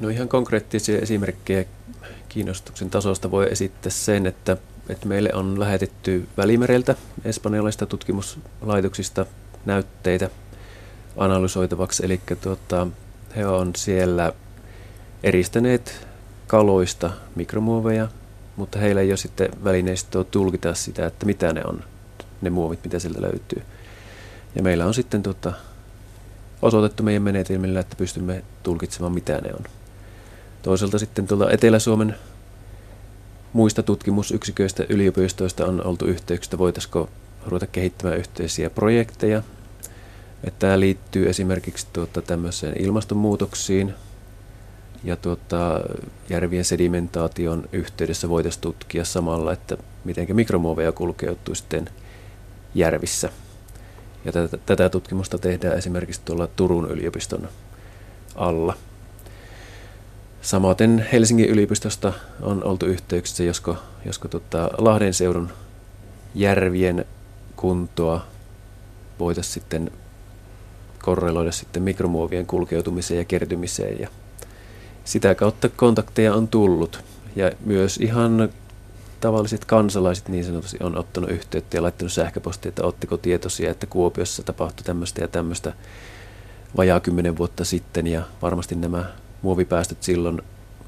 No 0.00 0.08
ihan 0.08 0.28
konkreettisia 0.28 0.98
esimerkkejä 0.98 1.64
kiinnostuksen 2.28 2.90
tasosta 2.90 3.30
voi 3.30 3.48
esittää 3.50 3.90
sen, 3.90 4.26
että, 4.26 4.56
että 4.88 5.06
meille 5.06 5.30
on 5.34 5.60
lähetetty 5.60 6.28
Välimereltä 6.36 6.94
espanjalaisista 7.24 7.86
tutkimuslaitoksista 7.86 9.26
näytteitä 9.64 10.30
analysoitavaksi. 11.16 12.04
Eli 12.04 12.20
tuota, 12.40 12.86
he 13.36 13.46
on 13.46 13.72
siellä 13.76 14.32
eristäneet 15.22 16.06
kaloista 16.46 17.10
mikromuoveja, 17.34 18.08
mutta 18.56 18.78
heillä 18.78 19.00
ei 19.00 19.10
ole 19.10 19.16
sitten 19.16 19.48
välineistöä 19.64 20.24
tulkita 20.24 20.74
sitä, 20.74 21.06
että 21.06 21.26
mitä 21.26 21.52
ne 21.52 21.62
on, 21.64 21.84
ne 22.42 22.50
muovit, 22.50 22.84
mitä 22.84 22.98
sieltä 22.98 23.22
löytyy. 23.22 23.62
Ja 24.54 24.62
meillä 24.62 24.86
on 24.86 24.94
sitten 24.94 25.22
tuota, 25.22 25.52
osoitettu 26.62 27.02
meidän 27.02 27.22
menetelmillä, 27.22 27.80
että 27.80 27.96
pystymme 27.96 28.44
tulkitsemaan, 28.62 29.12
mitä 29.12 29.38
ne 29.38 29.50
on. 29.54 29.77
Toisaalta 30.62 30.98
sitten 30.98 31.26
tuolla 31.26 31.50
Etelä-Suomen 31.50 32.14
muista 33.52 33.82
tutkimusyksiköistä 33.82 34.84
yliopistoista 34.88 35.66
on 35.66 35.86
oltu 35.86 36.04
yhteyksistä, 36.04 36.58
voitaisiko 36.58 37.08
ruveta 37.46 37.66
kehittämään 37.66 38.18
yhteisiä 38.18 38.70
projekteja. 38.70 39.42
Että 40.44 40.58
tämä 40.58 40.80
liittyy 40.80 41.28
esimerkiksi 41.28 41.86
tuota, 41.92 42.22
tämmöiseen 42.22 42.82
ilmastonmuutoksiin 42.82 43.94
ja 45.04 45.16
tuota, 45.16 45.80
järvien 46.30 46.64
sedimentaation 46.64 47.68
yhteydessä 47.72 48.28
voitaisiin 48.28 48.62
tutkia 48.62 49.04
samalla, 49.04 49.52
että 49.52 49.76
miten 50.04 50.36
mikromuoveja 50.36 50.92
kulkeutuu 50.92 51.54
sitten 51.54 51.90
järvissä. 52.74 53.30
Ja 54.24 54.32
tätä, 54.32 54.58
tätä 54.66 54.88
tutkimusta 54.88 55.38
tehdään 55.38 55.78
esimerkiksi 55.78 56.20
tuolla 56.24 56.46
Turun 56.46 56.90
yliopiston 56.90 57.48
alla. 58.34 58.76
Samaten 60.42 61.06
Helsingin 61.12 61.48
yliopistosta 61.48 62.12
on 62.42 62.64
oltu 62.64 62.86
yhteyksissä, 62.86 63.44
josko, 63.44 63.76
josko 64.04 64.28
tota 64.28 64.70
Lahden 64.78 65.14
seudun 65.14 65.50
järvien 66.34 67.04
kuntoa 67.56 68.26
voitaisiin 69.18 69.54
sitten 69.54 69.90
korreloida 71.02 71.52
sitten 71.52 71.82
mikromuovien 71.82 72.46
kulkeutumiseen 72.46 73.18
ja 73.18 73.24
kertymiseen. 73.24 74.00
Ja 74.00 74.08
sitä 75.04 75.34
kautta 75.34 75.68
kontakteja 75.68 76.34
on 76.34 76.48
tullut. 76.48 77.04
Ja 77.36 77.52
myös 77.64 77.96
ihan 77.96 78.48
tavalliset 79.20 79.64
kansalaiset 79.64 80.28
niin 80.28 80.44
sanotusti 80.44 80.76
on 80.80 80.98
ottanut 80.98 81.30
yhteyttä 81.30 81.76
ja 81.76 81.82
laittanut 81.82 82.12
sähköpostia, 82.12 82.68
että 82.68 82.84
ottiko 82.84 83.16
tietoisia, 83.16 83.70
että 83.70 83.86
Kuopiossa 83.86 84.42
tapahtui 84.42 84.84
tämmöistä 84.84 85.20
ja 85.20 85.28
tämmöistä 85.28 85.72
vajaa 86.76 87.00
kymmenen 87.00 87.38
vuotta 87.38 87.64
sitten 87.64 88.06
ja 88.06 88.22
varmasti 88.42 88.74
nämä 88.74 89.04
muovipäästöt 89.42 90.02
silloin 90.02 90.42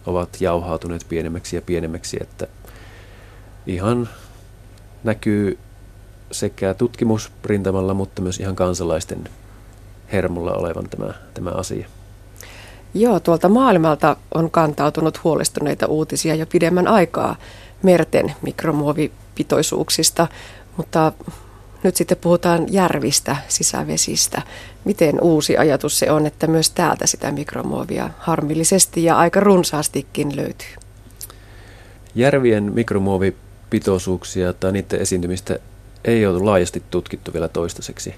ovat 0.06 0.40
jauhautuneet 0.40 1.06
pienemmäksi 1.08 1.56
ja 1.56 1.62
pienemmäksi, 1.62 2.18
että 2.20 2.46
ihan 3.66 4.08
näkyy 5.04 5.58
sekä 6.32 6.74
tutkimusrintamalla, 6.74 7.94
mutta 7.94 8.22
myös 8.22 8.40
ihan 8.40 8.56
kansalaisten 8.56 9.28
hermolla 10.12 10.52
olevan 10.52 10.88
tämä, 10.88 11.14
tämä 11.34 11.50
asia. 11.50 11.88
Joo, 12.94 13.20
tuolta 13.20 13.48
maailmalta 13.48 14.16
on 14.34 14.50
kantautunut 14.50 15.24
huolestuneita 15.24 15.86
uutisia 15.86 16.34
jo 16.34 16.46
pidemmän 16.46 16.88
aikaa 16.88 17.36
merten 17.82 18.34
mikromuovipitoisuuksista, 18.42 20.28
mutta 20.76 21.12
nyt 21.82 21.96
sitten 21.96 22.18
puhutaan 22.20 22.72
järvistä, 22.72 23.36
sisävesistä. 23.48 24.42
Miten 24.84 25.20
uusi 25.20 25.56
ajatus 25.56 25.98
se 25.98 26.10
on, 26.10 26.26
että 26.26 26.46
myös 26.46 26.70
täältä 26.70 27.06
sitä 27.06 27.32
mikromuovia 27.32 28.10
harmillisesti 28.18 29.04
ja 29.04 29.18
aika 29.18 29.40
runsaastikin 29.40 30.36
löytyy? 30.36 30.74
Järvien 32.14 32.72
mikromuovipitoisuuksia 32.74 34.52
tai 34.52 34.72
niiden 34.72 35.00
esiintymistä 35.00 35.58
ei 36.04 36.26
ole 36.26 36.38
laajasti 36.38 36.82
tutkittu 36.90 37.32
vielä 37.32 37.48
toistaiseksi. 37.48 38.14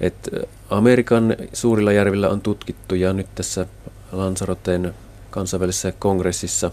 Et 0.00 0.28
Amerikan 0.70 1.36
suurilla 1.52 1.92
järvillä 1.92 2.28
on 2.28 2.40
tutkittu 2.40 2.94
ja 2.94 3.12
nyt 3.12 3.26
tässä 3.34 3.66
Lanzaroten 4.12 4.94
kansainvälisessä 5.30 5.92
kongressissa 5.98 6.70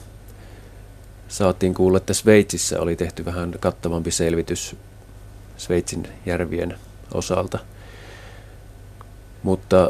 saatiin 1.27 1.73
kuulla, 1.73 1.97
että 1.97 2.13
Sveitsissä 2.13 2.79
oli 2.79 2.95
tehty 2.95 3.25
vähän 3.25 3.55
kattavampi 3.59 4.11
selvitys 4.11 4.75
Sveitsin 5.59 6.07
järvien 6.25 6.75
osalta. 7.13 7.59
Mutta 9.43 9.89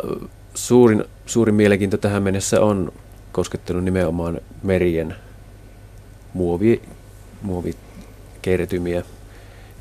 suurin, 0.53 1.05
suurin 1.25 1.55
mielenkiinto 1.55 1.97
tähän 1.97 2.23
mennessä 2.23 2.61
on 2.61 2.93
koskettanut 3.31 3.83
nimenomaan 3.83 4.41
merien 4.63 5.15
muovi, 6.33 6.81
muovikertymiä. 7.41 9.03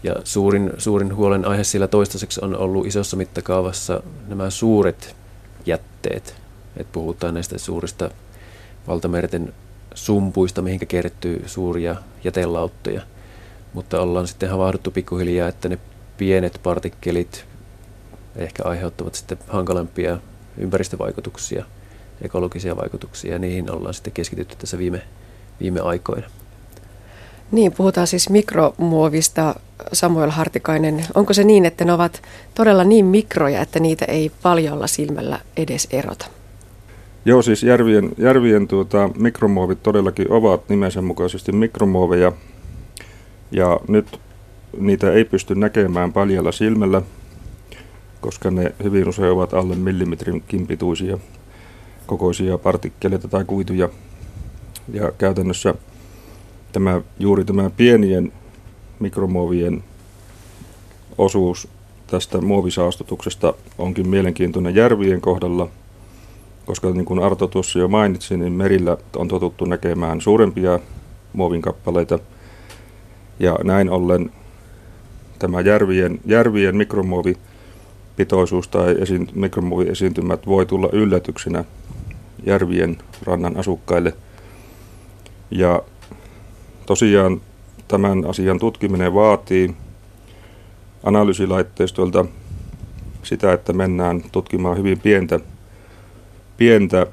Ja 0.02 0.14
suurin, 0.24 0.70
suurin 0.78 1.16
huolen 1.16 1.44
aihe 1.44 1.64
sillä 1.64 1.88
toistaiseksi 1.88 2.40
on 2.44 2.56
ollut 2.56 2.86
isossa 2.86 3.16
mittakaavassa 3.16 4.02
nämä 4.26 4.50
suuret 4.50 5.16
jätteet. 5.66 6.34
Et 6.76 6.92
puhutaan 6.92 7.34
näistä 7.34 7.58
suurista 7.58 8.10
valtamerten 8.86 9.54
sumpuista, 9.94 10.62
mihinkä 10.62 10.86
kertyy 10.86 11.42
suuria 11.46 11.96
jätelauttoja– 12.24 13.02
mutta 13.72 14.00
ollaan 14.00 14.28
sitten 14.28 14.50
havahduttu 14.50 14.90
pikkuhiljaa, 14.90 15.48
että 15.48 15.68
ne 15.68 15.78
pienet 16.18 16.60
partikkelit 16.62 17.44
ehkä 18.36 18.62
aiheuttavat 18.64 19.14
sitten 19.14 19.38
hankalampia 19.48 20.18
ympäristövaikutuksia, 20.58 21.64
ekologisia 22.22 22.76
vaikutuksia, 22.76 23.32
ja 23.32 23.38
niihin 23.38 23.70
ollaan 23.70 23.94
sitten 23.94 24.12
keskitytty 24.12 24.56
tässä 24.56 24.78
viime, 24.78 25.02
viime 25.60 25.80
aikoina. 25.80 26.26
Niin, 27.52 27.72
puhutaan 27.72 28.06
siis 28.06 28.30
mikromuovista, 28.30 29.54
Samuel 29.92 30.30
Hartikainen. 30.30 31.04
Onko 31.14 31.34
se 31.34 31.44
niin, 31.44 31.64
että 31.64 31.84
ne 31.84 31.92
ovat 31.92 32.22
todella 32.54 32.84
niin 32.84 33.04
mikroja, 33.04 33.60
että 33.60 33.80
niitä 33.80 34.04
ei 34.04 34.32
paljolla 34.42 34.86
silmällä 34.86 35.40
edes 35.56 35.88
erota? 35.90 36.26
Joo, 37.24 37.42
siis 37.42 37.62
järvien, 37.62 38.10
järvien 38.18 38.68
tuota, 38.68 39.10
mikromuovit 39.18 39.82
todellakin 39.82 40.32
ovat 40.32 40.68
nimensä 40.68 41.02
mukaisesti 41.02 41.52
mikromuoveja, 41.52 42.32
ja 43.50 43.80
nyt 43.88 44.20
niitä 44.80 45.12
ei 45.12 45.24
pysty 45.24 45.54
näkemään 45.54 46.12
paljalla 46.12 46.52
silmällä, 46.52 47.02
koska 48.20 48.50
ne 48.50 48.74
hyvin 48.82 49.08
usein 49.08 49.32
ovat 49.32 49.54
alle 49.54 49.76
millimetrin 49.76 50.66
pituisia 50.68 51.18
kokoisia 52.06 52.58
partikkeleita 52.58 53.28
tai 53.28 53.44
kuituja. 53.44 53.88
Ja 54.92 55.12
käytännössä 55.18 55.74
tämä, 56.72 57.00
juuri 57.18 57.44
tämä 57.44 57.70
pienien 57.70 58.32
mikromuovien 59.00 59.84
osuus 61.18 61.68
tästä 62.06 62.40
muovisaastutuksesta 62.40 63.54
onkin 63.78 64.08
mielenkiintoinen 64.08 64.74
järvien 64.74 65.20
kohdalla, 65.20 65.68
koska 66.66 66.90
niin 66.90 67.04
kuin 67.04 67.22
Arto 67.22 67.46
tuossa 67.46 67.78
jo 67.78 67.88
mainitsi, 67.88 68.36
niin 68.36 68.52
merillä 68.52 68.96
on 69.16 69.28
totuttu 69.28 69.64
näkemään 69.64 70.20
suurempia 70.20 70.78
muovinkappaleita– 71.32 72.18
ja 73.38 73.58
näin 73.64 73.90
ollen 73.90 74.30
tämä 75.38 75.60
järvien, 75.60 76.20
järvien 76.26 76.76
mikromuovipitoisuus 76.76 78.68
tai 78.68 78.96
esiin, 78.98 79.28
mikromuoviesiintymät 79.34 80.46
voi 80.46 80.66
tulla 80.66 80.88
yllätyksenä 80.92 81.64
järvien 82.46 82.98
rannan 83.22 83.56
asukkaille. 83.56 84.14
Ja 85.50 85.82
tosiaan 86.86 87.40
tämän 87.88 88.26
asian 88.26 88.58
tutkiminen 88.58 89.14
vaatii 89.14 89.74
analyysilaitteistoilta 91.02 92.24
sitä, 93.22 93.52
että 93.52 93.72
mennään 93.72 94.22
tutkimaan 94.32 94.76
hyvin 94.78 95.00
pientä, 95.00 95.40
pientä 96.56 97.06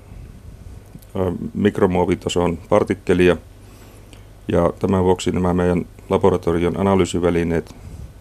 mikromuovitason 1.53 2.57
partikkelia. 2.69 3.37
Ja 4.47 4.73
tämän 4.79 5.03
vuoksi 5.03 5.31
nämä 5.31 5.53
meidän 5.53 5.85
laboratorion 6.09 6.79
analyysivälineet 6.79 7.75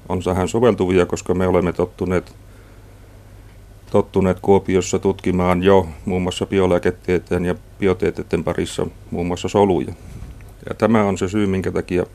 on 0.09 0.23
tähän 0.23 0.49
soveltuvia, 0.49 1.07
koska 1.07 1.35
me 1.35 1.47
olemme 1.47 1.73
tottuneet, 1.73 2.37
tottuneet 3.91 4.41
Kuopiossa 4.43 4.99
tutkimaan 4.99 5.63
jo 5.63 5.89
muun 6.05 6.23
muassa 6.23 6.47
biolääketieteen 6.47 7.45
ja 7.45 7.55
biotieteiden 7.79 8.45
parissa 8.45 8.87
muun 9.11 9.27
muassa 9.27 9.49
soluja. 9.49 9.93
Ja 10.69 10.75
tämä 10.75 11.05
on 11.05 11.19
se 11.19 11.29
syy, 11.29 11.47
minkä 11.47 11.73
takia 11.73 12.07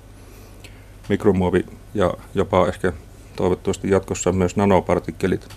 mikromuovi 1.10 1.66
ja 1.94 2.14
jopa 2.36 2.68
ehkä 2.68 2.94
toivottavasti 3.36 3.90
jatkossa 3.90 4.32
myös 4.32 4.56
nanopartikkelit 4.56 5.48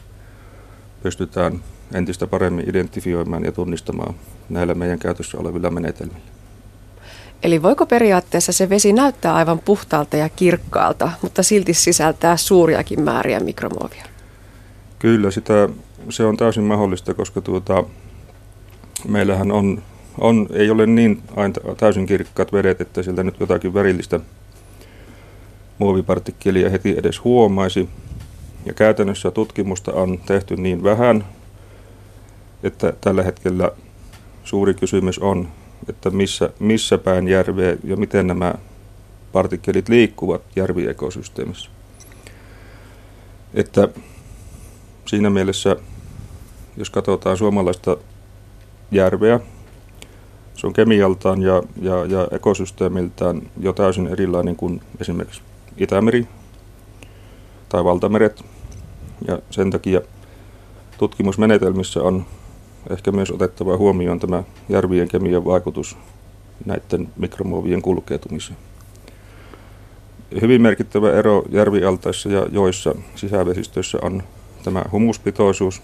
pystytään 1.03 1.61
entistä 1.95 2.27
paremmin 2.27 2.69
identifioimaan 2.69 3.45
ja 3.45 3.53
tunnistamaan 3.53 4.15
näillä 4.49 4.75
meidän 4.75 4.99
käytössä 4.99 5.39
olevilla 5.39 5.71
menetelmillä. 5.71 6.42
Eli 7.43 7.63
voiko 7.63 7.87
periaatteessa 7.87 8.53
se 8.53 8.69
vesi 8.69 8.93
näyttää 8.93 9.35
aivan 9.35 9.59
puhtaalta 9.59 10.17
ja 10.17 10.29
kirkkaalta, 10.29 11.13
mutta 11.23 11.43
silti 11.43 11.75
sisältää 11.75 12.37
suuriakin 12.37 13.01
määriä 13.01 13.41
mikromuovia? 13.41 14.05
Kyllä, 14.99 15.31
sitä, 15.31 15.69
se 16.09 16.25
on 16.25 16.37
täysin 16.37 16.65
mahdollista, 16.65 17.15
koska 17.15 17.41
tuota, 17.41 17.85
meillähän 19.09 19.53
on 19.53 19.83
on, 20.19 20.47
ei 20.53 20.71
ole 20.71 20.87
niin 20.87 21.23
aina 21.37 21.55
täysin 21.77 22.07
kirkkaat 22.07 22.53
vedet, 22.53 22.81
että 22.81 23.03
sieltä 23.03 23.23
nyt 23.23 23.41
jotakin 23.41 23.75
värillistä 23.75 24.21
muovipartikkelia 25.79 26.71
heti 26.71 26.95
edes 26.99 27.25
huomaisi. 27.25 27.89
Ja 28.67 28.75
käytännössä 28.75 29.31
tutkimusta 29.31 29.93
on 29.93 30.19
tehty 30.19 30.57
niin 30.57 30.83
vähän, 30.83 31.25
että 32.63 32.93
tällä 33.01 33.23
hetkellä 33.23 33.71
suuri 34.45 34.75
kysymys 34.75 35.19
on, 35.19 35.49
että 35.89 36.11
missä, 36.11 36.51
missä 36.59 36.99
päin 36.99 37.29
järveä 37.29 37.77
ja 37.85 37.97
miten 37.97 38.27
nämä 38.27 38.55
partikkelit 39.33 39.89
liikkuvat 39.89 40.43
järviekosysteemissä. 40.57 41.71
Että 43.55 43.89
siinä 45.07 45.31
mielessä, 45.31 45.77
jos 46.77 46.91
katsotaan 46.91 47.37
suomalaista 47.37 47.97
järveä, 48.91 49.41
se 50.55 50.67
on 50.67 50.73
kemialtaan 50.73 51.43
ja, 51.43 51.63
ja, 51.81 52.05
ja 52.05 52.29
ekosysteemiltään 52.31 53.43
jo 53.61 53.73
täysin 53.73 54.07
erilainen 54.07 54.57
kuin 54.57 54.81
esimerkiksi 55.01 55.43
Itämeri 55.77 56.29
tai 57.69 57.85
valtameret. 57.85 58.45
Ja 59.29 59.39
sen 59.51 59.71
takia 59.71 60.01
tutkimusmenetelmissä 60.99 62.03
on 62.03 62.27
ehkä 62.91 63.13
myös 63.13 63.31
otettava 63.31 63.77
huomioon 63.77 64.21
tämä 64.21 64.43
järvien 64.69 65.09
kemian 65.09 65.45
vaikutus 65.45 65.97
näiden 66.65 67.09
mikromuovien 67.17 67.83
kulkeutumiseen. 67.83 68.59
Hyvin 70.41 70.63
merkittävä 70.63 71.13
ero 71.13 71.43
järvialtaissa 71.51 72.29
ja 72.29 72.47
joissa 72.53 72.95
sisävesistöissä 73.15 73.99
on 74.03 74.23
tämä 74.65 74.85
humuspitoisuus 74.93 75.83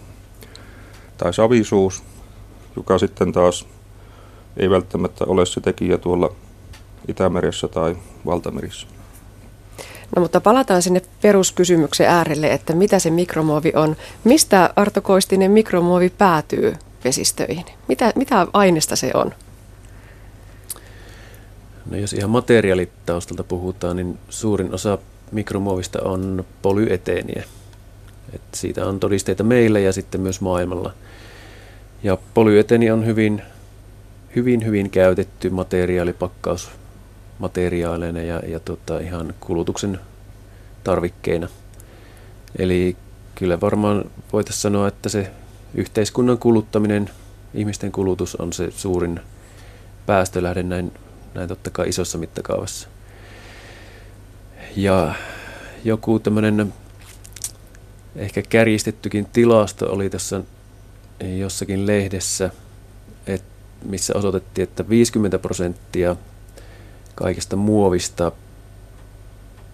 tai 1.18 1.34
savisuus, 1.34 2.02
joka 2.76 2.98
sitten 2.98 3.32
taas 3.32 3.66
ei 4.56 4.70
välttämättä 4.70 5.24
ole 5.24 5.46
se 5.46 5.60
tekijä 5.60 5.98
tuolla 5.98 6.32
Itämeressä 7.08 7.68
tai 7.68 7.96
Valtamerissä. 8.26 8.86
No 10.16 10.22
mutta 10.22 10.40
palataan 10.40 10.82
sinne 10.82 11.02
peruskysymyksen 11.22 12.08
äärelle, 12.08 12.52
että 12.52 12.74
mitä 12.74 12.98
se 12.98 13.10
mikromuovi 13.10 13.72
on. 13.74 13.96
Mistä 14.24 14.70
Arto 14.76 15.00
Koistinen 15.00 15.50
mikromuovi 15.50 16.10
päätyy 16.10 16.74
vesistöihin? 17.04 17.64
Mitä, 17.88 18.12
mitä 18.16 18.46
aineesta 18.52 18.96
se 18.96 19.10
on? 19.14 19.34
No 21.90 21.96
jos 21.96 22.12
ihan 22.12 22.30
materiaalitaustalta 22.30 23.44
puhutaan, 23.44 23.96
niin 23.96 24.18
suurin 24.28 24.74
osa 24.74 24.98
mikromuovista 25.32 25.98
on 26.02 26.44
polyeteeniä. 26.62 27.44
Et 28.32 28.40
siitä 28.54 28.86
on 28.86 29.00
todisteita 29.00 29.44
meillä 29.44 29.78
ja 29.78 29.92
sitten 29.92 30.20
myös 30.20 30.40
maailmalla. 30.40 30.92
Ja 32.02 32.18
polyeteeni 32.34 32.90
on 32.90 33.06
hyvin, 33.06 33.42
hyvin, 34.36 34.64
hyvin 34.64 34.90
käytetty 34.90 35.50
materiaalipakkaus 35.50 36.70
materiaaleina 37.38 38.22
ja, 38.22 38.42
ja 38.46 38.60
tota, 38.60 38.98
ihan 38.98 39.34
kulutuksen 39.40 40.00
tarvikkeina. 40.84 41.48
Eli 42.58 42.96
kyllä 43.34 43.60
varmaan 43.60 44.04
voitaisiin 44.32 44.62
sanoa, 44.62 44.88
että 44.88 45.08
se 45.08 45.30
yhteiskunnan 45.74 46.38
kuluttaminen, 46.38 47.10
ihmisten 47.54 47.92
kulutus 47.92 48.36
on 48.36 48.52
se 48.52 48.70
suurin 48.70 49.20
päästölähde 50.06 50.62
näin, 50.62 50.92
näin 51.34 51.48
totta 51.48 51.70
kai 51.70 51.88
isossa 51.88 52.18
mittakaavassa. 52.18 52.88
Ja 54.76 55.14
joku 55.84 56.18
tämmöinen 56.18 56.74
ehkä 58.16 58.42
kärjistettykin 58.42 59.26
tilasto 59.32 59.92
oli 59.92 60.10
tässä 60.10 60.40
jossakin 61.38 61.86
lehdessä, 61.86 62.50
et, 63.26 63.44
missä 63.84 64.14
osoitettiin, 64.16 64.62
että 64.62 64.88
50 64.88 65.38
prosenttia 65.38 66.16
kaikesta 67.14 67.56
muovista 67.56 68.32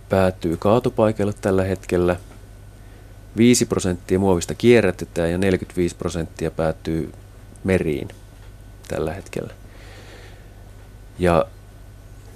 päätyy 0.08 0.56
kaatopaikalle 0.56 1.32
tällä 1.40 1.64
hetkellä. 1.64 2.16
5 3.36 3.66
prosenttia 3.66 4.18
muovista 4.18 4.54
kierrätetään 4.54 5.30
ja 5.30 5.38
45 5.38 5.96
prosenttia 5.96 6.50
päätyy 6.50 7.12
meriin 7.64 8.08
tällä 8.88 9.14
hetkellä. 9.14 9.54
Ja 11.18 11.46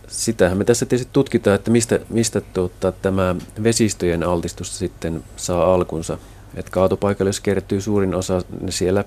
sitähän 0.08 0.58
me 0.58 0.64
tässä 0.64 0.86
tietysti 0.86 1.12
tutkitaan, 1.12 1.54
että 1.54 1.70
mistä, 1.70 2.00
mistä 2.08 2.40
tuota, 2.40 2.92
tämä 2.92 3.36
vesistöjen 3.62 4.22
altistus 4.22 4.78
sitten 4.78 5.24
saa 5.36 5.74
alkunsa. 5.74 6.18
Että 6.54 6.70
kaatopaikalle, 6.70 7.28
jos 7.28 7.40
kertyy 7.40 7.80
suurin 7.80 8.14
osa, 8.14 8.42
niin 8.60 8.72
siellä, 8.72 9.04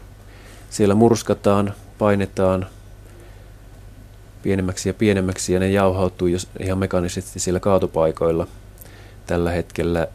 siellä 0.69 0.95
murskataan, 0.95 1.73
painetaan 1.97 2.67
pienemmäksi 4.43 4.89
ja 4.89 4.93
pienemmäksi 4.93 5.53
ja 5.53 5.59
ne 5.59 5.69
jauhautuu 5.69 6.27
jos 6.27 6.47
ihan 6.59 6.77
mekaanisesti 6.77 7.39
siellä 7.39 7.59
kaatopaikoilla 7.59 8.47
tällä 9.27 9.51
hetkellä. 9.51 10.07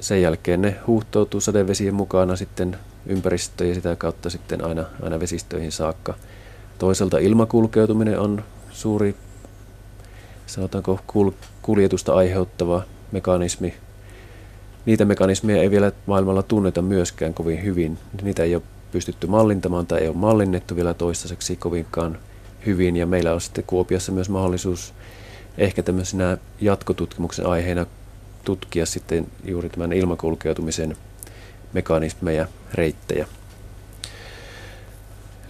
Sen 0.00 0.22
jälkeen 0.22 0.62
ne 0.62 0.76
huuhtoutuu 0.86 1.40
sadevesien 1.40 1.94
mukana 1.94 2.36
sitten 2.36 2.76
ympäristöön 3.06 3.68
ja 3.68 3.74
sitä 3.74 3.96
kautta 3.96 4.30
sitten 4.30 4.64
aina, 4.64 4.84
aina 5.02 5.20
vesistöihin 5.20 5.72
saakka. 5.72 6.14
Toisaalta 6.78 7.18
ilmakulkeutuminen 7.18 8.20
on 8.20 8.44
suuri, 8.70 9.14
sanotaanko 10.46 11.00
kuljetusta 11.62 12.14
aiheuttava 12.14 12.82
mekanismi. 13.12 13.74
Niitä 14.86 15.04
mekanismeja 15.04 15.62
ei 15.62 15.70
vielä 15.70 15.92
maailmalla 16.06 16.42
tunneta 16.42 16.82
myöskään 16.82 17.34
kovin 17.34 17.62
hyvin. 17.62 17.98
Niitä 18.22 18.42
ei 18.42 18.54
ole 18.54 18.62
pystytty 18.92 19.26
mallintamaan 19.26 19.86
tai 19.86 20.00
ei 20.00 20.08
ole 20.08 20.16
mallinnettu 20.16 20.76
vielä 20.76 20.94
toistaiseksi 20.94 21.56
kovinkaan 21.56 22.18
hyvin 22.66 22.96
ja 22.96 23.06
meillä 23.06 23.32
on 23.32 23.40
sitten 23.40 23.64
Kuopiossa 23.66 24.12
myös 24.12 24.28
mahdollisuus 24.28 24.94
ehkä 25.58 25.82
tämmöisenä 25.82 26.38
jatkotutkimuksen 26.60 27.46
aiheena 27.46 27.86
tutkia 28.44 28.86
sitten 28.86 29.26
juuri 29.44 29.68
tämän 29.68 29.92
ilmakulkeutumisen 29.92 30.96
mekanismeja, 31.72 32.46
reittejä. 32.74 33.26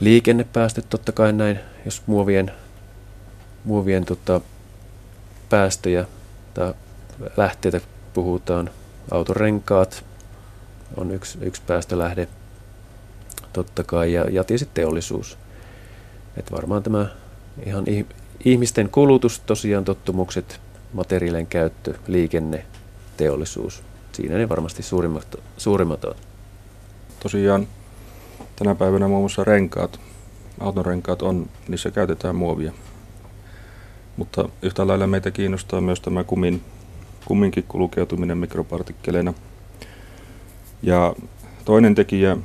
Liikennepäästöt 0.00 0.87
totta 0.88 1.12
kai 1.12 1.32
näin, 1.32 1.61
jos 1.85 2.02
muovien, 2.06 2.52
muovien 3.64 4.05
tota, 4.05 4.40
päästöjä 5.49 6.05
tai 6.55 6.75
lähteitä 7.37 7.81
puhutaan, 8.14 8.70
autorenkaat 9.11 10.05
on 10.96 11.11
yksi, 11.11 11.38
yksi 11.40 11.62
päästölähde 11.67 12.29
totta 13.52 13.85
kai 13.85 14.12
ja, 14.12 14.31
ja 14.31 14.44
tietysti 14.44 14.70
teollisuus. 14.75 15.38
Että 16.37 16.55
varmaan 16.55 16.82
tämä 16.82 17.06
ihan 17.67 17.85
ihmisten 18.45 18.88
kulutus, 18.88 19.40
tosiaan 19.40 19.85
tottumukset, 19.85 20.61
materiaalien 20.92 21.47
käyttö, 21.47 21.95
liikenne, 22.07 22.66
teollisuus. 23.19 23.83
Siinä 24.13 24.39
ne 24.39 24.49
varmasti 24.49 24.83
suurimmat, 24.83 25.37
suurimmat 25.57 26.05
on. 26.05 26.15
Tosiaan 27.21 27.69
tänä 28.57 28.75
päivänä 28.75 29.09
muun 29.09 29.21
muassa 29.21 29.45
renkaat, 29.45 30.01
autonrenkaat 30.61 31.23
on, 31.23 31.47
niissä 31.69 31.91
käytetään 31.91 32.37
muovia. 32.37 32.73
Mutta 34.17 34.49
yhtä 34.63 34.87
lailla 34.87 35.07
meitä 35.07 35.31
kiinnostaa 35.31 35.81
myös 35.81 36.01
tämä 36.01 36.25
kumin, 36.25 36.63
kumminkin 37.25 37.65
kulkeutuminen 37.69 38.39
mikropartikkeleina. 38.39 39.35
Ja 40.83 41.15
toinen 41.65 41.95
tekijä, 41.95 42.37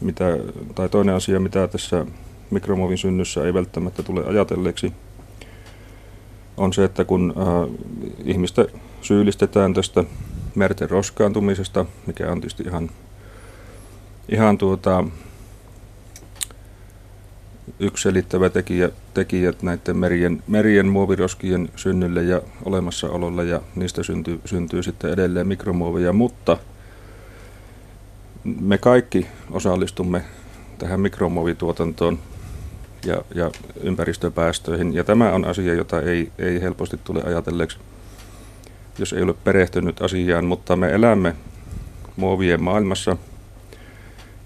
mitä, 0.00 0.24
tai 0.74 0.88
toinen 0.88 1.14
asia, 1.14 1.40
mitä 1.40 1.68
tässä 1.68 2.06
mikromuovin 2.50 2.98
synnyssä 2.98 3.44
ei 3.44 3.54
välttämättä 3.54 4.02
tule 4.02 4.24
ajatelleeksi, 4.26 4.92
on 6.56 6.72
se, 6.72 6.84
että 6.84 7.04
kun 7.04 7.34
äh, 7.38 7.74
ihmistä 8.24 8.66
syyllistetään 9.04 9.74
tästä 9.74 10.04
merten 10.54 10.90
roskaantumisesta, 10.90 11.86
mikä 12.06 12.32
on 12.32 12.40
tietysti 12.40 12.62
ihan, 12.62 12.90
ihan 14.28 14.58
yksi 17.80 18.02
selittävä 18.02 18.50
tekijä, 18.50 18.90
tekijät 19.14 19.62
näiden 19.62 19.96
merien, 19.96 20.42
merien 20.48 20.86
muoviroskien 20.86 21.68
synnylle 21.76 22.22
ja 22.22 22.42
olemassaololle 22.64 23.44
ja 23.44 23.60
niistä 23.74 24.02
syntyy, 24.02 24.40
syntyy 24.44 24.82
sitten 24.82 25.12
edelleen 25.12 25.48
mikromuovia, 25.48 26.12
mutta 26.12 26.58
me 28.60 28.78
kaikki 28.78 29.26
osallistumme 29.50 30.24
tähän 30.78 31.00
mikromuovituotantoon 31.00 32.18
ja, 33.06 33.22
ja 33.34 33.50
ympäristöpäästöihin. 33.82 34.94
Ja 34.94 35.04
tämä 35.04 35.32
on 35.32 35.44
asia, 35.44 35.74
jota 35.74 36.00
ei, 36.00 36.32
ei 36.38 36.60
helposti 36.60 37.00
tule 37.04 37.22
ajatelleeksi, 37.22 37.78
jos 38.98 39.12
ei 39.12 39.22
ole 39.22 39.34
perehtynyt 39.44 40.02
asiaan, 40.02 40.44
mutta 40.44 40.76
me 40.76 40.90
elämme 40.90 41.34
muovien 42.16 42.62
maailmassa. 42.62 43.16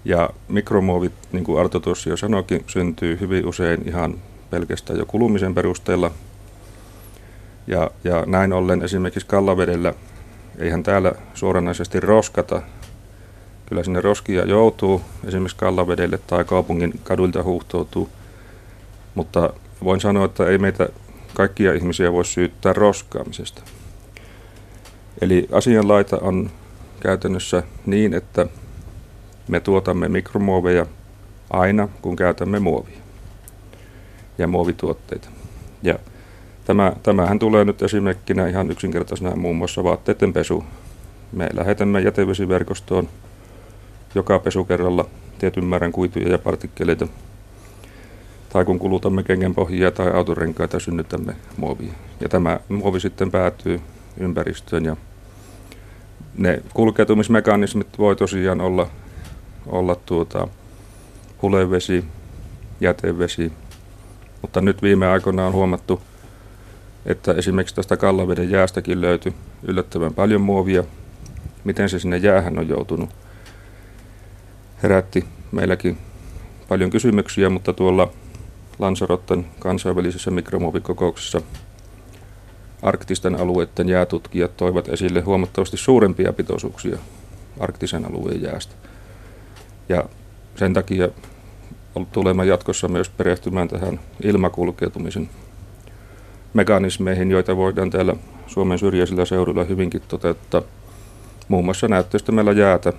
Ja 0.05 0.29
mikromuovit, 0.47 1.13
niin 1.31 1.43
kuin 1.43 1.59
Arto 1.59 1.79
tuossa 1.79 2.09
jo 2.09 2.17
sanoikin, 2.17 2.63
syntyy 2.67 3.19
hyvin 3.19 3.45
usein 3.45 3.87
ihan 3.87 4.15
pelkästään 4.49 4.99
jo 4.99 5.05
kulumisen 5.05 5.55
perusteella. 5.55 6.11
Ja, 7.67 7.91
ja 8.03 8.23
näin 8.27 8.53
ollen 8.53 8.83
esimerkiksi 8.83 9.27
kallavedellä, 9.27 9.93
eihän 10.57 10.83
täällä 10.83 11.11
suoranaisesti 11.33 11.99
roskata, 11.99 12.61
kyllä 13.65 13.83
sinne 13.83 14.01
roskia 14.01 14.45
joutuu 14.45 15.01
esimerkiksi 15.25 15.57
kallavedelle 15.57 16.19
tai 16.27 16.45
kaupungin 16.45 16.99
kadulta 17.03 17.43
huuhtoutuu 17.43 18.09
Mutta 19.15 19.53
voin 19.83 20.01
sanoa, 20.01 20.25
että 20.25 20.45
ei 20.45 20.57
meitä 20.57 20.89
kaikkia 21.33 21.73
ihmisiä 21.73 22.13
voi 22.13 22.25
syyttää 22.25 22.73
roskaamisesta. 22.73 23.61
Eli 25.21 25.47
asianlaita 25.51 26.17
on 26.21 26.49
käytännössä 26.99 27.63
niin, 27.85 28.13
että 28.13 28.47
me 29.47 29.59
tuotamme 29.59 30.09
mikromuoveja 30.09 30.85
aina, 31.49 31.89
kun 32.01 32.15
käytämme 32.15 32.59
muovia 32.59 32.97
ja 34.37 34.47
muovituotteita. 34.47 35.29
Ja 35.83 35.99
tämä, 36.65 36.93
tämähän 37.03 37.39
tulee 37.39 37.65
nyt 37.65 37.81
esimerkkinä 37.81 38.47
ihan 38.47 38.71
yksinkertaisena 38.71 39.35
muun 39.35 39.55
muassa 39.55 39.83
vaatteiden 39.83 40.33
pesu. 40.33 40.63
Me 41.31 41.49
lähetämme 41.53 42.01
jätevesiverkostoon 42.01 43.07
joka 44.15 44.39
pesukerralla 44.39 45.05
tietyn 45.39 45.65
määrän 45.65 45.91
kuituja 45.91 46.29
ja 46.29 46.39
partikkeleita. 46.39 47.07
Tai 48.49 48.65
kun 48.65 48.79
kulutamme 48.79 49.23
kengenpohjia 49.23 49.91
tai 49.91 50.11
autorenkaita, 50.11 50.79
synnytämme 50.79 51.35
muovia. 51.57 51.93
Ja 52.19 52.29
tämä 52.29 52.59
muovi 52.69 52.99
sitten 52.99 53.31
päätyy 53.31 53.81
ympäristöön 54.17 54.85
ja 54.85 54.97
ne 56.37 56.61
kulkeutumismekanismit 56.73 57.97
voi 57.97 58.15
tosiaan 58.15 58.61
olla, 58.61 58.87
olla 59.67 59.95
tuota, 59.95 60.47
hulevesi, 61.41 62.05
jätevesi, 62.81 63.51
mutta 64.41 64.61
nyt 64.61 64.81
viime 64.81 65.07
aikoina 65.07 65.47
on 65.47 65.53
huomattu, 65.53 66.01
että 67.05 67.33
esimerkiksi 67.33 67.75
tästä 67.75 67.97
Kallaveden 67.97 68.49
jäästäkin 68.49 69.01
löytyi 69.01 69.33
yllättävän 69.63 70.13
paljon 70.13 70.41
muovia. 70.41 70.83
Miten 71.63 71.89
se 71.89 71.99
sinne 71.99 72.17
jäähän 72.17 72.59
on 72.59 72.69
joutunut? 72.69 73.09
Herätti 74.83 75.25
meilläkin 75.51 75.97
paljon 76.67 76.89
kysymyksiä, 76.89 77.49
mutta 77.49 77.73
tuolla 77.73 78.11
Lansarotten 78.79 79.45
kansainvälisessä 79.59 80.31
mikromuovikokouksessa 80.31 81.41
arktisten 82.81 83.35
alueiden 83.35 83.89
jäätutkijat 83.89 84.57
toivat 84.57 84.89
esille 84.89 85.21
huomattavasti 85.21 85.77
suurempia 85.77 86.33
pitoisuuksia 86.33 86.97
arktisen 87.59 88.05
alueen 88.05 88.41
jäästä. 88.41 88.75
Ja 89.89 90.03
sen 90.55 90.73
takia 90.73 91.09
tulemme 92.11 92.45
jatkossa 92.45 92.87
myös 92.87 93.09
perehtymään 93.09 93.67
tähän 93.67 93.99
ilmakulkeutumisen 94.23 95.29
mekanismeihin, 96.53 97.31
joita 97.31 97.57
voidaan 97.57 97.89
täällä 97.89 98.15
Suomen 98.47 98.79
syrjäisillä 98.79 99.25
seuduilla 99.25 99.63
hyvinkin 99.63 100.01
toteuttaa. 100.07 100.61
Muun 101.47 101.65
muassa 101.65 101.87
näyttöistämällä 101.87 102.51
jäätä 102.51 102.93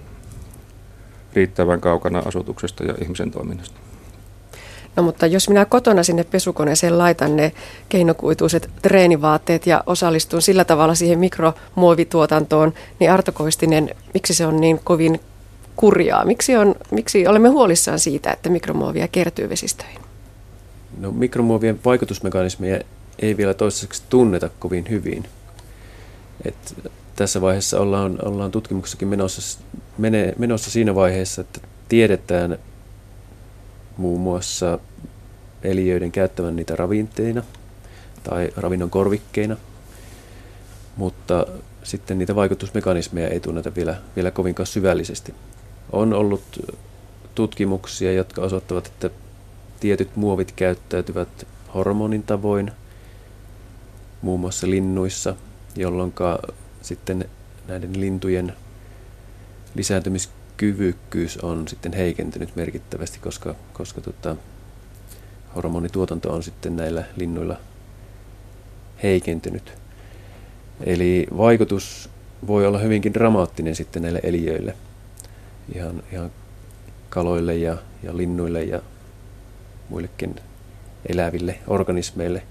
riittävän 1.35 1.81
kaukana 1.81 2.19
asutuksesta 2.19 2.85
ja 2.85 2.95
ihmisen 3.03 3.31
toiminnasta. 3.31 3.90
No 4.97 5.03
mutta 5.03 5.27
jos 5.27 5.49
minä 5.49 5.65
kotona 5.65 6.03
sinne 6.03 6.25
pesukoneeseen 6.25 6.99
laitan 6.99 7.37
ne 7.37 7.53
keinokuituiset 7.89 8.71
treenivaatteet 8.83 9.67
ja 9.67 9.85
osallistun 9.87 10.43
sillä 10.43 10.65
tavalla 10.65 10.95
siihen 10.95 11.19
mikromuovituotantoon, 11.19 12.73
niin 12.99 13.13
Arto 13.13 13.33
Koistinen, 13.33 13.95
miksi 14.15 14.35
se 14.35 14.47
on 14.47 14.61
niin 14.61 14.81
kovin 14.85 15.21
kurjaa? 15.77 16.25
Miksi, 16.25 16.57
on, 16.57 16.75
miksi 16.91 17.27
olemme 17.27 17.49
huolissaan 17.49 17.99
siitä, 17.99 18.33
että 18.33 18.49
mikromuovia 18.49 19.09
kertyy 19.09 19.49
vesistöihin? 19.49 20.01
No 20.99 21.13
mikromuovien 21.13 21.81
vaikutusmekanismeja 21.85 22.81
ei 23.19 23.37
vielä 23.37 23.55
toistaiseksi 23.55 24.03
tunneta 24.09 24.51
kovin 24.59 24.85
hyvin. 24.91 25.25
Et 26.45 26.91
tässä 27.17 27.41
vaiheessa 27.41 27.81
ollaan, 27.81 28.19
ollaan 28.25 28.51
tutkimuksessakin 28.51 29.09
menossa, 29.09 29.61
menossa 30.39 30.71
siinä 30.71 30.95
vaiheessa, 30.95 31.41
että 31.41 31.61
tiedetään 31.89 32.59
muun 34.01 34.21
muassa 34.21 34.79
eliöiden 35.63 36.13
käyttävän 36.13 36.57
niitä 36.57 36.77
ravinteina 36.77 37.43
tai 38.23 38.49
ravinnon 38.57 38.91
korvikkeina, 38.91 39.57
mutta 40.97 41.47
sitten 41.83 42.19
niitä 42.19 42.35
vaikutusmekanismeja 42.35 43.29
ei 43.29 43.41
tunneta 43.41 43.75
vielä, 43.75 43.97
vielä 44.17 44.31
kovinkaan 44.31 44.67
syvällisesti. 44.67 45.35
On 45.93 46.15
ollut 46.15 46.43
tutkimuksia, 47.35 48.13
jotka 48.13 48.43
osoittavat, 48.43 48.87
että 48.87 49.11
tietyt 49.81 50.17
muovit 50.17 50.53
käyttäytyvät 50.53 51.47
hormonin 51.75 52.23
tavoin, 52.23 52.73
muun 54.23 54.41
muassa 54.41 54.71
linnuissa, 54.71 55.35
jolloin 55.77 56.13
sitten 56.83 57.29
näiden 57.69 58.01
lintujen 58.01 58.53
lisääntymiskyvykkyys 60.61 61.39
on 61.39 61.69
sitten 61.69 61.93
heikentynyt 61.93 62.57
merkittävästi, 62.57 63.19
koska, 63.19 63.55
koska 63.73 64.01
tota, 64.01 64.37
hormonituotanto 65.57 66.33
on 66.33 66.43
sitten 66.43 66.77
näillä 66.77 67.05
linnuilla 67.17 67.57
heikentynyt. 69.03 69.73
Eli 70.81 71.27
vaikutus 71.37 72.11
voi 72.47 72.67
olla 72.67 72.79
hyvinkin 72.79 73.15
dramaattinen 73.15 73.77
sitten 73.77 74.03
näille 74.03 74.21
eliöille, 74.23 74.75
ihan, 75.75 76.03
ihan 76.13 76.31
kaloille 77.11 77.57
ja, 77.57 77.77
ja 78.03 78.17
linnuille 78.17 78.63
ja 78.63 78.83
muillekin 79.89 80.37
eläville 81.09 81.59
organismeille. 81.67 82.43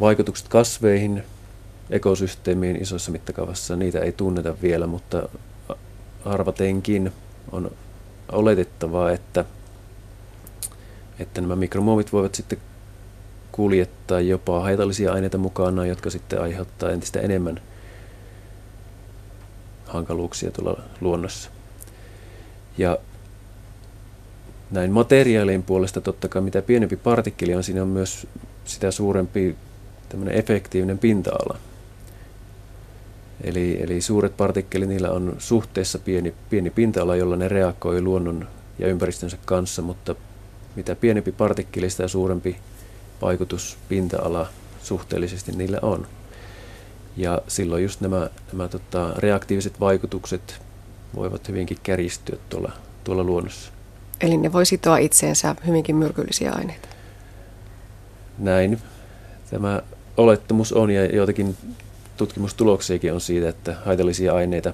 Vaikutukset 0.00 0.48
kasveihin, 0.48 1.22
ekosysteemiin 1.90 2.82
isossa 2.82 3.10
mittakaavassa, 3.10 3.76
niitä 3.76 4.00
ei 4.00 4.12
tunneta 4.12 4.54
vielä, 4.62 4.86
mutta 4.86 5.28
arvatenkin 6.24 7.12
on 7.52 7.70
oletettavaa, 8.32 9.10
että, 9.12 9.44
että 11.18 11.40
nämä 11.40 11.56
mikromuovit 11.56 12.12
voivat 12.12 12.34
sitten 12.34 12.58
kuljettaa 13.52 14.20
jopa 14.20 14.60
haitallisia 14.60 15.12
aineita 15.12 15.38
mukana, 15.38 15.86
jotka 15.86 16.10
sitten 16.10 16.42
aiheuttaa 16.42 16.90
entistä 16.90 17.20
enemmän 17.20 17.60
hankaluuksia 19.86 20.50
tuolla 20.50 20.82
luonnossa. 21.00 21.50
Ja 22.78 22.98
näin 24.70 24.90
materiaalien 24.92 25.62
puolesta 25.62 26.00
totta 26.00 26.28
kai 26.28 26.42
mitä 26.42 26.62
pienempi 26.62 26.96
partikkeli 26.96 27.54
on, 27.54 27.64
siinä 27.64 27.82
on 27.82 27.88
myös 27.88 28.26
sitä 28.64 28.90
suurempi 28.90 29.56
tämmöinen 30.08 30.34
efektiivinen 30.38 30.98
pinta-ala. 30.98 31.58
Eli, 33.44 33.82
eli 33.82 34.00
suuret 34.00 34.36
partikkelit, 34.36 34.88
niillä 34.88 35.10
on 35.10 35.36
suhteessa 35.38 35.98
pieni, 35.98 36.34
pieni 36.50 36.70
pinta-ala, 36.70 37.16
jolla 37.16 37.36
ne 37.36 37.48
reagoi 37.48 38.02
luonnon 38.02 38.48
ja 38.78 38.88
ympäristönsä 38.88 39.38
kanssa, 39.44 39.82
mutta 39.82 40.14
mitä 40.76 40.96
pienempi 40.96 41.32
partikkeli, 41.32 41.90
sitä 41.90 42.08
suurempi 42.08 42.56
vaikutus 43.22 43.78
pinta-ala 43.88 44.46
suhteellisesti 44.82 45.52
niillä 45.52 45.78
on. 45.82 46.06
Ja 47.16 47.42
silloin 47.48 47.82
just 47.82 48.00
nämä, 48.00 48.30
nämä 48.52 48.68
tota, 48.68 49.12
reaktiiviset 49.16 49.80
vaikutukset 49.80 50.60
voivat 51.14 51.48
hyvinkin 51.48 51.78
kärjistyä 51.82 52.36
tuolla, 52.48 52.72
tuolla 53.04 53.24
luonnossa. 53.24 53.72
Eli 54.20 54.36
ne 54.36 54.52
voi 54.52 54.66
sitoa 54.66 54.98
itseensä 54.98 55.56
hyvinkin 55.66 55.96
myrkyllisiä 55.96 56.52
aineita? 56.52 56.88
Näin 58.38 58.80
tämä 59.50 59.82
olettamus 60.16 60.72
on 60.72 60.90
ja 60.90 61.06
joitakin 61.06 61.56
tutkimustuloksiakin 62.20 63.12
on 63.12 63.20
siitä, 63.20 63.48
että 63.48 63.76
haitallisia 63.84 64.34
aineita 64.34 64.72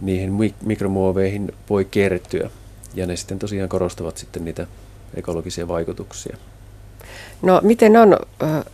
niihin 0.00 0.54
mikromuoveihin 0.62 1.52
voi 1.70 1.84
kertyä. 1.84 2.50
Ja 2.94 3.06
ne 3.06 3.16
sitten 3.16 3.38
tosiaan 3.38 3.68
korostavat 3.68 4.16
sitten 4.16 4.44
niitä 4.44 4.66
ekologisia 5.14 5.68
vaikutuksia. 5.68 6.36
No 7.42 7.60
miten 7.64 7.96
on, 7.96 8.16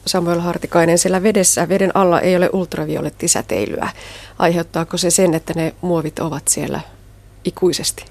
Samuel 0.07 0.41
Hartikainen, 0.41 0.99
siellä 0.99 1.23
vedessä, 1.23 1.69
veden 1.69 1.97
alla 1.97 2.21
ei 2.21 2.37
ole 2.37 2.51
ultraviolettisäteilyä. 2.53 3.89
Aiheuttaako 4.39 4.97
se 4.97 5.11
sen, 5.11 5.35
että 5.35 5.53
ne 5.57 5.75
muovit 5.81 6.19
ovat 6.19 6.49
siellä 6.49 6.81
ikuisesti? 7.45 8.05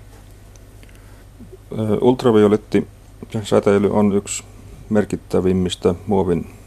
Ultraviolettisäteily 2.02 3.90
on 3.92 4.16
yksi 4.16 4.44
merkittävimmistä 4.90 5.96
muovin 6.08 6.62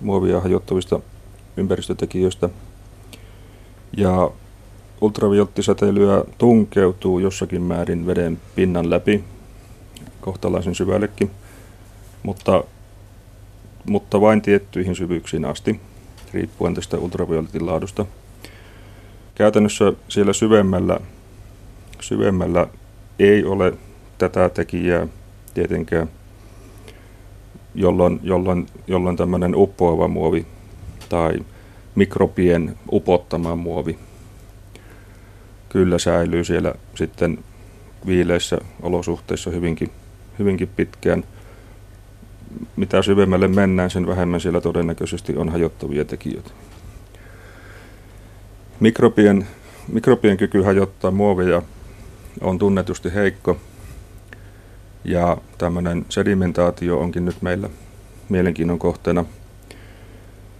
muovia 0.00 0.40
hajottavista 0.40 1.00
ympäristötekijöistä. 1.56 2.48
Ja 3.96 4.30
ultraviolttisäteilyä 5.00 6.24
tunkeutuu 6.38 7.18
jossakin 7.18 7.62
määrin 7.62 8.06
veden 8.06 8.40
pinnan 8.54 8.90
läpi 8.90 9.24
kohtalaisen 10.20 10.74
syvällekin, 10.74 11.30
mutta, 12.22 12.64
mutta 13.86 14.20
vain 14.20 14.42
tiettyihin 14.42 14.94
syvyyksiin 14.96 15.44
asti, 15.44 15.80
riippuen 16.34 16.74
tästä 16.74 16.98
ultravioletin 16.98 17.66
laadusta. 17.66 18.06
Käytännössä 19.34 19.92
siellä 20.08 20.32
syvemmällä, 20.32 21.00
syvemmällä 22.00 22.66
ei 23.18 23.44
ole 23.44 23.72
tätä 24.18 24.48
tekijää 24.48 25.06
tietenkään 25.54 26.08
jolloin, 27.78 28.20
jolloin, 28.22 28.66
jolloin 28.86 29.16
tämmöinen 29.16 29.54
uppoava 29.54 30.08
muovi 30.08 30.46
tai 31.08 31.38
mikrobien 31.94 32.78
upottama 32.92 33.56
muovi 33.56 33.98
kyllä 35.68 35.98
säilyy 35.98 36.44
siellä 36.44 36.74
sitten 36.94 37.38
viileissä 38.06 38.58
olosuhteissa 38.82 39.50
hyvinkin, 39.50 39.90
hyvinkin 40.38 40.68
pitkään. 40.76 41.24
Mitä 42.76 43.02
syvemmälle 43.02 43.48
mennään, 43.48 43.90
sen 43.90 44.06
vähemmän 44.06 44.40
siellä 44.40 44.60
todennäköisesti 44.60 45.36
on 45.36 45.48
hajottavia 45.48 46.04
tekijöitä. 46.04 46.50
Mikrobien, 48.80 49.46
mikrobien 49.92 50.36
kyky 50.36 50.62
hajottaa 50.62 51.10
muoveja 51.10 51.62
on 52.40 52.58
tunnetusti 52.58 53.14
heikko 53.14 53.56
ja 55.08 55.36
tämmöinen 55.58 56.06
sedimentaatio 56.08 56.98
onkin 56.98 57.24
nyt 57.24 57.42
meillä 57.42 57.70
mielenkiinnon 58.28 58.78
kohteena 58.78 59.24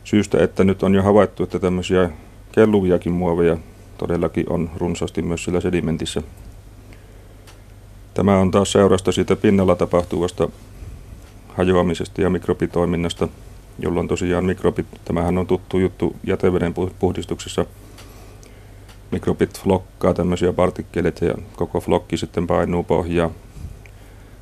syystä, 0.05 0.45
että 0.45 0.65
nyt 0.65 0.83
on 0.83 0.95
jo 0.95 1.03
havaittu, 1.03 1.43
että 1.43 1.59
tämmöisiä 1.59 2.11
kelluviakin 2.53 3.13
muoveja 3.13 3.57
todellakin 3.99 4.53
on 4.53 4.71
runsaasti 4.77 5.23
myös 5.23 5.45
sillä 5.45 5.61
sedimentissä. 5.61 6.23
Tämä 8.15 8.39
on 8.39 8.51
taas 8.51 8.73
seurasta 8.73 9.13
siitä 9.13 9.37
pinnalla 9.37 9.77
tapahtuvasta 9.77 10.49
hajoamisesta 11.49 12.23
ja 12.23 12.31
mikrobitoiminnasta, 12.31 13.29
jolloin 13.79 14.09
tosiaan 14.09 14.45
mikrobit, 14.45 14.87
tämähän 15.05 15.39
on 15.39 15.47
tuttu 15.47 15.79
juttu 15.79 16.17
jäteveden 16.25 16.75
puhdistuksessa, 16.99 17.67
mikrobit 19.11 19.61
flokkaa 19.63 20.15
tämmöisiä 20.15 20.53
partikkeleita 20.53 21.25
ja 21.25 21.35
koko 21.57 21.81
flokki 21.81 22.17
sitten 22.17 22.47
painuu 22.47 22.83
pohjaan. 22.83 23.31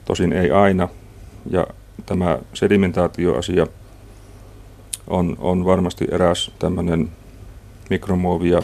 Tosin 0.07 0.33
ei 0.33 0.51
aina, 0.51 0.89
ja 1.51 1.67
tämä 2.07 2.39
sedimentaatioasia 2.55 3.67
on, 5.07 5.37
on 5.39 5.65
varmasti 5.65 6.07
eräs 6.11 6.51
tämmöinen 6.59 7.11
mikromuovia, 7.91 8.63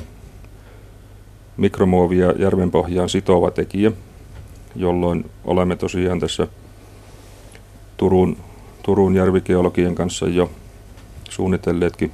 mikromuovia 1.57 2.33
järvenpohjaan 2.33 3.09
sitova 3.09 3.51
tekijä, 3.51 3.93
jolloin 4.77 5.31
olemme 5.45 5.77
tosiaan 5.77 6.21
tässä 6.21 6.47
Turun, 7.97 8.37
Turun 8.83 9.15
järvikeologien 9.15 9.95
kanssa 9.95 10.27
jo 10.27 10.51
suunnitelleetkin 11.31 12.13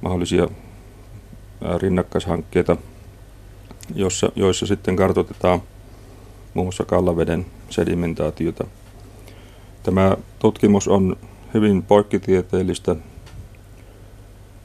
mahdollisia 0.00 0.48
rinnakkaishankkeita, 1.78 2.76
jossa, 3.94 4.32
joissa 4.36 4.66
sitten 4.66 4.96
kartoitetaan 4.96 5.62
muun 6.58 6.66
muassa 6.66 6.84
kallaveden 6.84 7.46
sedimentaatiota. 7.70 8.66
Tämä 9.82 10.16
tutkimus 10.38 10.88
on 10.88 11.16
hyvin 11.54 11.82
poikkitieteellistä, 11.82 12.96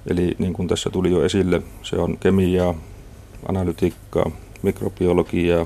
eli 0.10 0.36
niin 0.40 0.54
kuin 0.54 0.68
tässä 0.68 0.90
tuli 0.90 1.12
jo 1.12 1.24
esille, 1.24 1.62
se 1.84 1.96
on 1.96 2.18
kemiaa, 2.18 2.76
analytiikkaa, 3.50 4.32
mikrobiologiaa, 4.62 5.66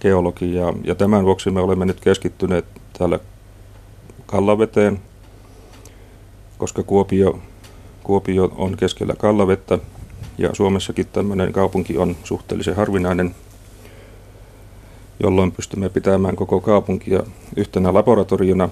geologiaa, 0.00 0.72
ja 0.84 0.94
tämän 0.94 1.24
vuoksi 1.24 1.50
me 1.50 1.60
olemme 1.60 1.84
nyt 1.84 2.00
keskittyneet 2.00 2.64
täällä 2.98 3.18
Kallaveteen, 4.26 5.00
koska 6.58 6.82
Kuopio, 6.82 7.38
Kuopio 8.02 8.52
on 8.56 8.76
keskellä 8.76 9.14
Kallavettä, 9.18 9.78
ja 10.38 10.54
Suomessakin 10.54 11.06
tämmöinen 11.06 11.52
kaupunki 11.52 11.98
on 11.98 12.16
suhteellisen 12.24 12.76
harvinainen, 12.76 13.34
jolloin 15.22 15.52
pystymme 15.52 15.88
pitämään 15.88 16.36
koko 16.36 16.60
kaupunkia 16.60 17.22
yhtenä 17.56 17.94
laboratoriona, 17.94 18.68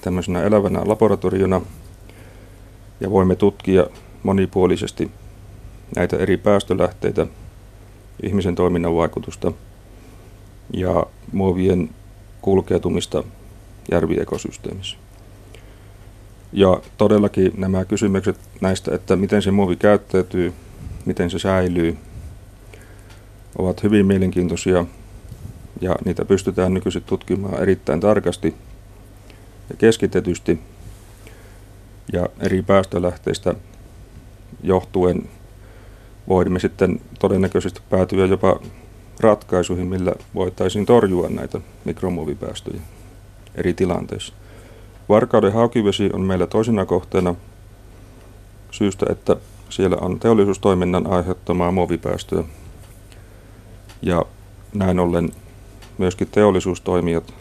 tämmöisenä 0.00 0.42
elävänä 0.42 0.80
laboratoriona, 0.84 1.60
ja 3.00 3.10
voimme 3.10 3.36
tutkia 3.36 3.86
monipuolisesti 4.22 5.10
näitä 5.96 6.16
eri 6.16 6.36
päästölähteitä, 6.36 7.26
ihmisen 8.22 8.54
toiminnan 8.54 8.96
vaikutusta 8.96 9.52
ja 10.72 11.06
muovien 11.32 11.90
kulkeutumista 12.42 13.24
järviekosysteemissä. 13.90 14.96
Ja 16.52 16.80
todellakin 16.96 17.52
nämä 17.56 17.84
kysymykset 17.84 18.36
näistä, 18.60 18.94
että 18.94 19.16
miten 19.16 19.42
se 19.42 19.50
muovi 19.50 19.76
käyttäytyy, 19.76 20.52
miten 21.04 21.30
se 21.30 21.38
säilyy, 21.38 21.96
ovat 23.58 23.82
hyvin 23.82 24.06
mielenkiintoisia 24.06 24.84
ja 25.80 25.96
niitä 26.04 26.24
pystytään 26.24 26.74
nykyisin 26.74 27.02
tutkimaan 27.02 27.62
erittäin 27.62 28.00
tarkasti 28.00 28.54
ja 29.70 29.76
keskitetysti 29.76 30.60
ja 32.12 32.28
eri 32.40 32.62
päästölähteistä 32.62 33.54
johtuen 34.62 35.28
voimme 36.28 36.60
sitten 36.60 37.00
todennäköisesti 37.18 37.80
päätyä 37.90 38.26
jopa 38.26 38.60
ratkaisuihin, 39.20 39.86
millä 39.86 40.12
voitaisiin 40.34 40.86
torjua 40.86 41.28
näitä 41.28 41.60
mikromuovipäästöjä 41.84 42.80
eri 43.54 43.74
tilanteissa. 43.74 44.34
Varkauden 45.08 45.52
haukivesi 45.52 46.10
on 46.12 46.20
meillä 46.20 46.46
toisena 46.46 46.86
kohteena 46.86 47.34
syystä, 48.70 49.06
että 49.10 49.36
siellä 49.70 49.96
on 50.00 50.20
teollisuustoiminnan 50.20 51.06
aiheuttamaa 51.06 51.70
muovipäästöä. 51.70 52.44
Ja 54.02 54.24
näin 54.74 54.98
ollen 54.98 55.30
myöskin 55.98 56.28
teollisuustoimijat 56.30 57.34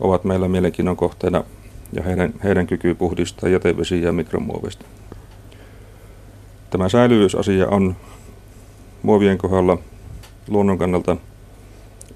ovat 0.00 0.24
meillä 0.24 0.48
mielenkiinnon 0.48 0.96
kohteena 0.96 1.44
ja 1.92 2.02
heidän, 2.02 2.34
heidän 2.44 2.66
kyky 2.66 2.94
puhdistaa 2.94 3.48
jätevesiä 3.48 3.98
ja 3.98 4.12
mikromuovista. 4.12 4.84
Tämä 6.70 6.88
säilyvyysasia 6.88 7.68
on 7.68 7.96
muovien 9.02 9.38
kohdalla 9.38 9.78
luonnon 10.48 10.78
kannalta 10.78 11.16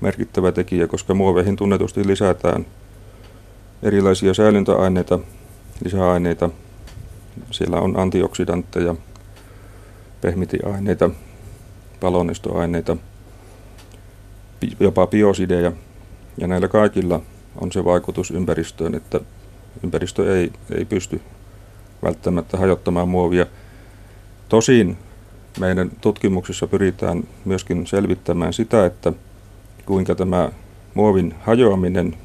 merkittävä 0.01 0.53
tekijä, 0.53 0.87
koska 0.87 1.15
muoveihin 1.15 1.57
tunnetusti 1.57 2.07
lisätään 2.07 2.67
erilaisia 3.83 4.35
säilyntäaineita, 4.35 5.19
lisäaineita. 5.85 6.51
Siellä 7.51 7.81
on 7.81 8.01
antioksidantteja, 8.01 8.95
pehmitiaineita, 10.21 11.11
palonistoaineita, 12.01 12.97
jopa 14.81 15.07
biosideja. 15.07 15.73
Ja 16.39 16.47
näillä 16.47 16.69
kaikilla 16.69 17.21
on 17.57 17.73
se 17.73 17.85
vaikutus 17.85 18.31
ympäristöön, 18.31 18.95
että 18.95 19.21
ympäristö 19.85 20.39
ei, 20.39 20.53
ei 20.75 20.85
pysty 20.85 21.21
välttämättä 22.03 22.57
hajottamaan 22.57 23.09
muovia. 23.09 23.47
Tosin 24.49 24.97
meidän 25.61 25.91
tutkimuksissa 26.01 26.67
pyritään 26.67 27.25
myöskin 27.45 27.87
selvittämään 27.87 28.53
sitä, 28.53 28.87
että 28.87 29.13
kuinka 29.87 30.15
tämä 30.15 30.53
muovin 30.95 31.35
hajoaminen 31.41 32.17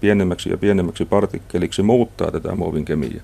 pienemmäksi 0.00 0.50
ja 0.50 0.56
pienemmäksi 0.56 1.04
partikkeliksi 1.04 1.82
muuttaa 1.82 2.30
tätä 2.30 2.54
muovin 2.54 2.84
kemiaa. 2.84 3.22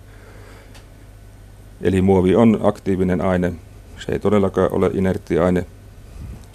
Eli 1.80 2.02
muovi 2.02 2.34
on 2.34 2.60
aktiivinen 2.62 3.20
aine, 3.20 3.52
se 3.98 4.12
ei 4.12 4.18
todellakaan 4.18 4.72
ole 4.72 4.90
inertti 4.94 5.38
aine. 5.38 5.66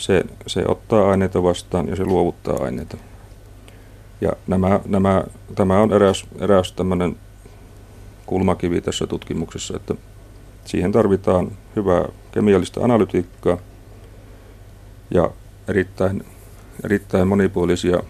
Se, 0.03 0.23
se 0.47 0.63
ottaa 0.67 1.11
aineita 1.11 1.43
vastaan 1.43 1.87
ja 1.87 1.95
se 1.95 2.05
luovuttaa 2.05 2.63
aineita. 2.63 2.97
Ja 4.21 4.31
nämä, 4.47 4.79
nämä, 4.85 5.23
tämä 5.55 5.79
on 5.79 5.93
eräs, 5.93 6.25
eräs 6.39 6.71
tämmöinen 6.71 7.15
kulmakivi 8.25 8.81
tässä 8.81 9.07
tutkimuksessa, 9.07 9.75
että 9.75 9.95
siihen 10.65 10.91
tarvitaan 10.91 11.51
hyvää 11.75 12.05
kemiallista 12.31 12.83
analytiikkaa 12.83 13.57
ja 15.11 15.29
erittäin, 15.67 16.25
erittäin 16.83 17.27
monipuolisia 17.27 18.03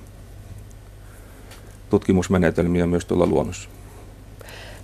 tutkimusmenetelmiä 1.90 2.88
myös 2.88 3.06
tuolla 3.06 3.26
luonnossa. 3.26 3.70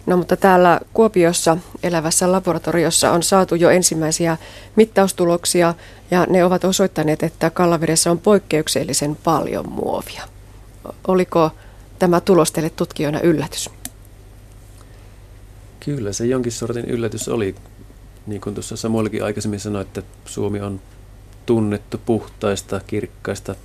No 0.06 0.18
mutta 0.18 0.38
täällä 0.38 0.80
Kuopiossa 0.94 1.58
elävässä 1.84 2.32
laboratoriossa 2.32 3.12
on 3.12 3.24
saatu 3.24 3.56
jo 3.56 3.70
ensimmäisiä 3.70 4.38
mittaustuloksia 4.76 5.74
ja 6.12 6.26
ne 6.30 6.46
ovat 6.46 6.64
osoittaneet, 6.64 7.24
että 7.24 7.50
Kallavedessä 7.50 8.12
on 8.12 8.20
poikkeuksellisen 8.20 9.18
paljon 9.24 9.70
muovia. 9.70 10.24
Oliko 11.08 11.52
tämä 12.00 12.22
tulos 12.22 12.52
teille 12.52 12.70
tutkijoina 12.70 13.20
yllätys? 13.20 13.70
Kyllä 15.80 16.14
se 16.14 16.26
jonkin 16.26 16.52
sortin 16.52 16.86
yllätys 16.86 17.28
oli. 17.28 17.56
Niin 18.28 18.42
kuin 18.42 18.56
tuossa 18.56 18.78
Samuelkin 18.78 19.24
aikaisemmin 19.24 19.60
sanoi, 19.60 19.82
että 19.82 20.02
Suomi 20.26 20.62
on 20.62 20.82
tunnettu 21.46 22.02
puhtaista, 22.06 22.82
kirkkaista, 22.88 23.56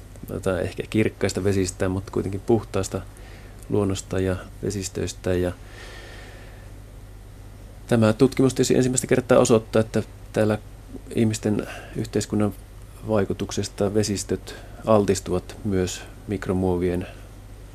tai 0.43 0.63
ehkä 0.63 0.83
kirkkaista 0.91 1.45
vesistä, 1.45 1.89
mutta 1.89 2.13
kuitenkin 2.13 2.41
puhtaista 2.41 3.01
luonnosta 3.69 4.21
ja 4.21 4.37
vesistöistä. 4.63 5.35
Ja 5.35 5.53
tämä 7.87 8.13
tutkimus 8.13 8.55
tietysti 8.55 8.77
ensimmäistä 8.77 9.07
kertaa 9.07 9.39
osoittaa, 9.39 9.81
että 9.81 10.03
täällä 10.33 10.59
ihmisten 11.15 11.67
yhteiskunnan 11.97 12.55
vaikutuksesta 13.09 13.95
vesistöt 13.95 14.55
altistuvat 14.87 15.57
myös 15.65 16.03
mikromuovien 16.29 17.07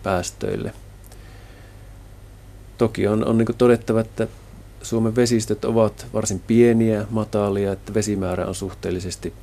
päästöille. 0.04 0.74
Toki 2.78 3.08
on, 3.08 3.26
on 3.26 3.38
niin 3.38 3.48
todettava, 3.58 4.00
että 4.00 4.28
Suomen 4.82 5.16
vesistöt 5.16 5.66
ovat 5.66 6.08
varsin 6.14 6.40
pieniä, 6.40 7.06
matalia, 7.10 7.72
että 7.72 7.94
vesimäärä 7.94 8.46
on 8.46 8.56
suhteellisesti 8.56 9.34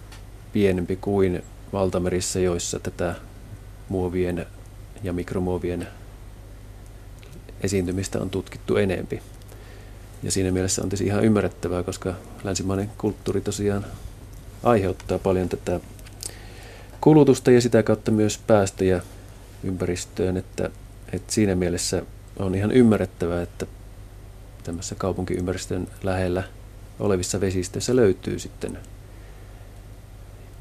pienempi 0.53 0.97
kuin 0.97 1.43
valtamerissä, 1.73 2.41
joissa 2.41 2.81
tätä 2.81 3.15
muovien 3.89 4.47
ja 5.03 5.13
mikromuovien 5.13 5.89
esiintymistä 7.61 8.21
on 8.21 8.31
tutkittu 8.31 8.77
enempi. 8.77 9.23
Ja 10.23 10.31
siinä 10.31 10.51
mielessä 10.51 10.83
on 10.83 10.89
tietysti 10.89 11.07
ihan 11.07 11.25
ymmärrettävää, 11.25 11.83
koska 11.83 12.15
länsimainen 12.45 12.91
kulttuuri 12.99 13.41
tosiaan 13.41 13.87
aiheuttaa 14.63 15.19
paljon 15.19 15.49
tätä 15.49 15.81
kulutusta 17.01 17.51
ja 17.51 17.61
sitä 17.61 17.83
kautta 17.83 18.11
myös 18.11 18.39
päästöjä 18.47 19.03
ympäristöön, 19.65 20.37
että, 20.37 20.71
että 21.13 21.33
siinä 21.33 21.55
mielessä 21.55 22.03
on 22.39 22.55
ihan 22.55 22.73
ymmärrettävää, 22.73 23.43
että 23.43 23.67
tämmöisessä 24.65 24.95
kaupunkiympäristön 24.95 25.89
lähellä 26.03 26.43
olevissa 27.01 27.41
vesistöissä 27.41 27.97
löytyy 27.97 28.39
sitten 28.39 28.79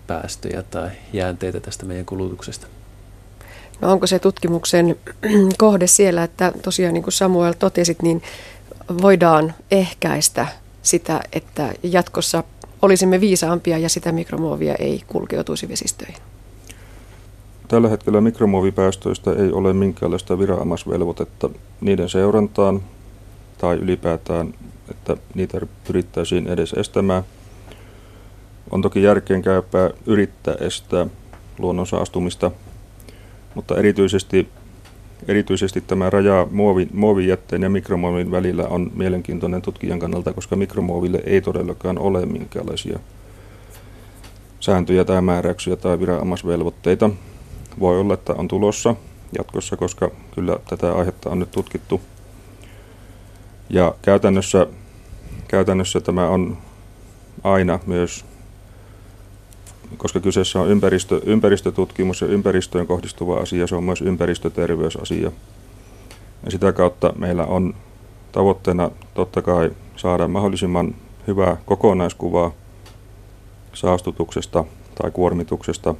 päästöjä 0.07 0.63
tai 0.63 0.89
jäänteitä 1.13 1.59
tästä 1.59 1.85
meidän 1.85 2.05
kulutuksesta. 2.05 2.67
No 3.81 3.91
onko 3.91 4.07
se 4.07 4.19
tutkimuksen 4.19 4.95
kohde 5.57 5.87
siellä, 5.87 6.23
että 6.23 6.53
tosiaan 6.61 6.93
niin 6.93 7.03
kuin 7.03 7.13
Samuel 7.13 7.53
totesit, 7.53 8.01
niin 8.01 8.21
voidaan 9.01 9.53
ehkäistä 9.71 10.47
sitä, 10.81 11.21
että 11.33 11.73
jatkossa 11.83 12.43
olisimme 12.81 13.21
viisaampia 13.21 13.77
ja 13.77 13.89
sitä 13.89 14.11
mikromuovia 14.11 14.75
ei 14.75 15.03
kulkeutuisi 15.07 15.69
vesistöihin? 15.69 16.21
Tällä 17.67 17.89
hetkellä 17.89 18.21
mikromuovipäästöistä 18.21 19.31
ei 19.31 19.51
ole 19.51 19.73
minkäänlaista 19.73 20.39
viranomaisvelvoitetta 20.39 21.49
niiden 21.81 22.09
seurantaan 22.09 22.81
tai 23.57 23.75
ylipäätään, 23.75 24.53
että 24.89 25.17
niitä 25.35 25.61
pyrittäisiin 25.87 26.47
edes 26.47 26.73
estämään. 26.73 27.23
On 28.71 28.81
toki 28.81 29.03
järkeen 29.03 29.41
käypää 29.41 29.89
yrittää 30.05 30.55
estää 30.59 31.07
luonnon 31.59 31.87
saastumista, 31.87 32.51
mutta 33.55 33.77
erityisesti, 33.77 34.49
erityisesti 35.27 35.81
tämä 35.81 36.09
raja 36.09 36.47
muovin, 36.51 36.89
muovijätteen 36.93 37.61
ja 37.61 37.69
mikromuovin 37.69 38.31
välillä 38.31 38.67
on 38.67 38.91
mielenkiintoinen 38.95 39.61
tutkijan 39.61 39.99
kannalta, 39.99 40.33
koska 40.33 40.55
mikromuoville 40.55 41.21
ei 41.25 41.41
todellakaan 41.41 41.99
ole 41.99 42.25
minkäänlaisia 42.25 42.99
sääntöjä 44.59 45.05
tai 45.05 45.21
määräyksiä 45.21 45.75
tai 45.75 45.99
viranomaisvelvoitteita 45.99 47.09
voi 47.79 47.99
olla, 47.99 48.13
että 48.13 48.33
on 48.33 48.47
tulossa 48.47 48.95
jatkossa, 49.37 49.77
koska 49.77 50.11
kyllä 50.35 50.59
tätä 50.69 50.93
aihetta 50.93 51.29
on 51.29 51.39
nyt 51.39 51.51
tutkittu. 51.51 52.01
Ja 53.69 53.95
käytännössä, 54.01 54.67
käytännössä 55.47 56.01
tämä 56.01 56.29
on 56.29 56.57
aina 57.43 57.79
myös, 57.85 58.25
koska 59.97 60.19
kyseessä 60.19 60.59
on 60.59 60.69
ympäristö, 60.69 61.21
ympäristötutkimus 61.25 62.21
ja 62.21 62.27
ympäristöön 62.27 62.87
kohdistuva 62.87 63.37
asia, 63.37 63.67
se 63.67 63.75
on 63.75 63.83
myös 63.83 64.01
ympäristöterveysasia. 64.01 65.31
Ja 66.45 66.51
sitä 66.51 66.73
kautta 66.73 67.13
meillä 67.17 67.45
on 67.45 67.73
tavoitteena 68.31 68.91
totta 69.13 69.41
kai 69.41 69.71
saada 69.95 70.27
mahdollisimman 70.27 70.95
hyvää 71.27 71.57
kokonaiskuvaa 71.65 72.51
saastutuksesta 73.73 74.65
tai 75.01 75.11
kuormituksesta 75.11 75.95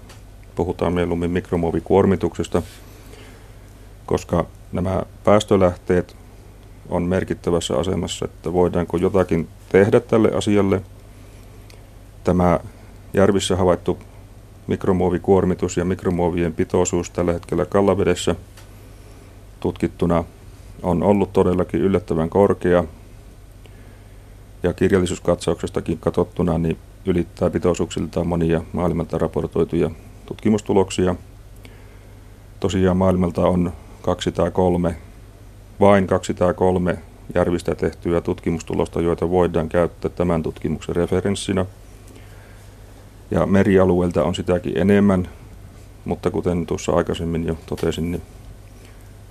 puhutaan 0.55 0.93
mieluummin 0.93 1.31
mikromuovikuormituksesta, 1.31 2.61
koska 4.05 4.45
nämä 4.71 5.03
päästölähteet 5.23 6.15
on 6.89 7.03
merkittävässä 7.03 7.77
asemassa, 7.77 8.25
että 8.25 8.53
voidaanko 8.53 8.97
jotakin 8.97 9.47
tehdä 9.69 9.99
tälle 9.99 10.31
asialle. 10.31 10.81
Tämä 12.23 12.59
järvissä 13.15 13.55
havaittu 13.55 13.97
mikromuovikuormitus 14.67 15.77
ja 15.77 15.85
mikromuovien 15.85 16.53
pitoisuus 16.53 17.09
tällä 17.09 17.33
hetkellä 17.33 17.65
kallavedessä 17.65 18.35
tutkittuna 19.59 20.23
on 20.83 21.03
ollut 21.03 21.33
todellakin 21.33 21.81
yllättävän 21.81 22.29
korkea. 22.29 22.83
Ja 24.63 24.73
kirjallisuuskatsauksestakin 24.73 25.97
katsottuna 25.97 26.57
niin 26.57 26.77
ylittää 27.05 27.49
pitoisuuksiltaan 27.49 28.27
monia 28.27 28.61
maailmalta 28.73 29.17
raportoituja 29.17 29.91
tutkimustuloksia. 30.25 31.15
Tosiaan 32.59 32.97
maailmalta 32.97 33.41
on 33.47 33.73
kaksi 34.01 34.31
tai 34.31 34.51
kolme, 34.51 34.95
vain 35.79 36.07
kaksi 36.07 36.33
tai 36.33 36.53
kolme 36.53 36.97
järvistä 37.35 37.75
tehtyä 37.75 38.21
tutkimustulosta, 38.21 39.01
joita 39.01 39.29
voidaan 39.29 39.69
käyttää 39.69 40.11
tämän 40.11 40.43
tutkimuksen 40.43 40.95
referenssinä. 40.95 41.65
Ja 43.31 43.45
merialueelta 43.45 44.23
on 44.23 44.35
sitäkin 44.35 44.77
enemmän, 44.77 45.29
mutta 46.05 46.31
kuten 46.31 46.65
tuossa 46.65 46.91
aikaisemmin 46.91 47.47
jo 47.47 47.57
totesin, 47.65 48.11
niin 48.11 48.21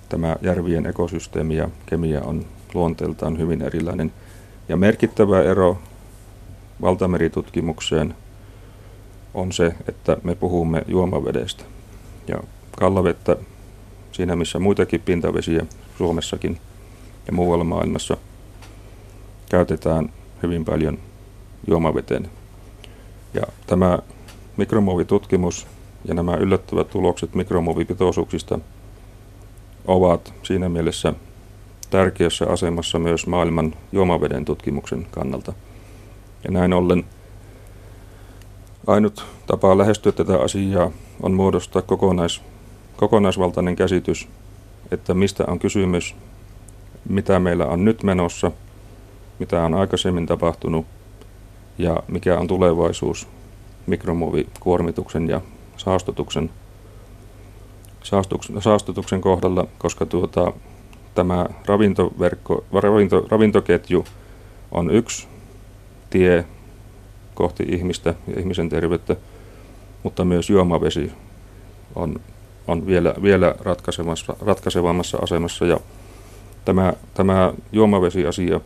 tämä 0.09 0.35
järvien 0.41 0.85
ekosysteemi 0.85 1.55
ja 1.55 1.69
kemia 1.85 2.21
on 2.21 2.45
luonteeltaan 2.73 3.37
hyvin 3.37 3.61
erilainen. 3.61 4.13
Ja 4.69 4.77
merkittävä 4.77 5.41
ero 5.41 5.77
valtameritutkimukseen 6.81 8.15
on 9.33 9.51
se, 9.51 9.75
että 9.87 10.17
me 10.23 10.35
puhumme 10.35 10.83
juomavedestä. 10.87 11.63
Ja 12.27 12.37
kallavettä, 12.79 13.35
siinä 14.11 14.35
missä 14.35 14.59
muitakin 14.59 15.01
pintavesiä 15.01 15.65
Suomessakin 15.97 16.59
ja 17.27 17.33
muualla 17.33 17.63
maailmassa, 17.63 18.17
käytetään 19.49 20.09
hyvin 20.43 20.65
paljon 20.65 20.99
juomaveteen. 21.67 22.29
Ja 23.35 23.43
tämä 23.67 23.99
mikromuovitutkimus 24.57 25.67
ja 26.05 26.13
nämä 26.13 26.35
yllättävät 26.35 26.89
tulokset 26.89 27.35
mikromuovipitoisuuksista 27.35 28.59
ovat 29.85 30.33
siinä 30.43 30.69
mielessä 30.69 31.13
tärkeässä 31.89 32.45
asemassa 32.49 32.99
myös 32.99 33.27
maailman 33.27 33.75
juomaveden 33.91 34.45
tutkimuksen 34.45 35.07
kannalta. 35.11 35.53
Ja 36.43 36.51
näin 36.51 36.73
ollen 36.73 37.05
Ainut 38.87 39.25
tapa 39.47 39.77
lähestyä 39.77 40.11
tätä 40.11 40.39
asiaa 40.39 40.91
on 41.21 41.33
muodostaa 41.33 41.81
kokonais, 41.81 42.41
kokonaisvaltainen 42.97 43.75
käsitys, 43.75 44.27
että 44.91 45.13
mistä 45.13 45.43
on 45.47 45.59
kysymys, 45.59 46.15
mitä 47.09 47.39
meillä 47.39 47.65
on 47.65 47.85
nyt 47.85 48.03
menossa, 48.03 48.51
mitä 49.39 49.63
on 49.63 49.73
aikaisemmin 49.73 50.25
tapahtunut 50.25 50.85
ja 51.77 52.03
mikä 52.07 52.39
on 52.39 52.47
tulevaisuus 52.47 53.27
mikromuovikuormituksen 53.87 55.29
ja 55.29 55.41
saastutuksen, 55.77 56.49
saastutuksen, 58.59 59.21
kohdalla, 59.21 59.67
koska 59.77 60.05
tuota, 60.05 60.53
tämä 61.15 61.45
ravintoverkko, 61.65 62.63
ravinto, 62.73 63.25
ravintoketju 63.29 64.05
on 64.71 64.89
yksi 64.91 65.27
tie 66.09 66.45
kohti 67.33 67.63
ihmistä 67.69 68.13
ja 68.27 68.39
ihmisen 68.39 68.69
terveyttä, 68.69 69.15
mutta 70.03 70.25
myös 70.25 70.49
juomavesi 70.49 71.11
on, 71.95 72.19
on 72.67 72.85
vielä, 72.85 73.13
vielä 73.21 73.55
ratkaisevassa, 73.59 74.35
ratkaisevammassa 74.41 75.17
asemassa. 75.21 75.65
Ja 75.65 75.79
tämä, 76.65 76.93
tämä 77.13 77.53
juomavesiasia 77.71 78.59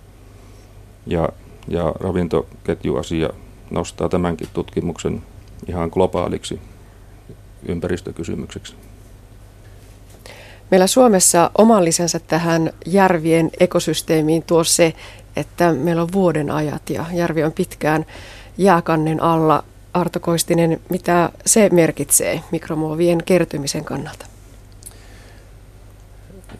ja, 1.07 1.29
ja 1.67 1.93
ravintoketjuasia 1.99 3.29
nostaa 3.71 4.09
tämänkin 4.09 4.47
tutkimuksen 4.53 5.23
ihan 5.67 5.89
globaaliksi 5.93 6.59
ympäristökysymykseksi. 7.67 8.75
Meillä 10.71 10.87
Suomessa 10.87 11.51
oman 11.57 11.85
lisänsä 11.85 12.19
tähän 12.19 12.73
järvien 12.85 13.49
ekosysteemiin 13.59 14.43
tuo 14.43 14.63
se, 14.63 14.93
että 15.35 15.73
meillä 15.73 16.01
on 16.01 16.13
vuoden 16.13 16.51
ajat 16.51 16.89
ja 16.89 17.05
järvi 17.13 17.43
on 17.43 17.51
pitkään 17.51 18.05
jääkannen 18.57 19.23
alla. 19.23 19.63
Arto 19.93 20.19
Koistinen, 20.19 20.79
mitä 20.89 21.29
se 21.45 21.69
merkitsee 21.71 22.43
mikromuovien 22.51 23.23
kertymisen 23.25 23.85
kannalta? 23.85 24.25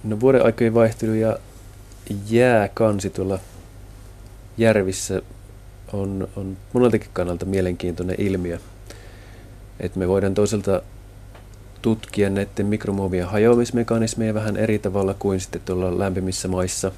No 0.04 0.20
vuoden 0.20 0.46
aikojen 0.46 0.74
vaihtelu 0.74 1.14
ja 1.14 1.38
jääkansi 2.30 3.10
tuolla 3.10 3.40
järvissä 4.60 5.22
on, 5.94 6.28
on 6.36 6.58
moneltakin 6.74 7.10
kannalta 7.14 7.46
mielenkiintoinen 7.46 8.16
ilmiö. 8.20 8.60
Et 9.80 9.96
me 9.96 10.08
voidaan 10.08 10.34
toisaalta 10.34 10.82
tutkia 11.82 12.30
näiden 12.30 12.66
mikromuovien 12.66 13.28
hajoamismekanismeja 13.28 14.34
vähän 14.34 14.58
eri 14.58 14.80
tavalla 14.80 15.14
kuin 15.14 15.40
sitten 15.40 15.62
tuolla 15.66 16.00
lämpimissä 16.00 16.48
maissa. 16.48 16.92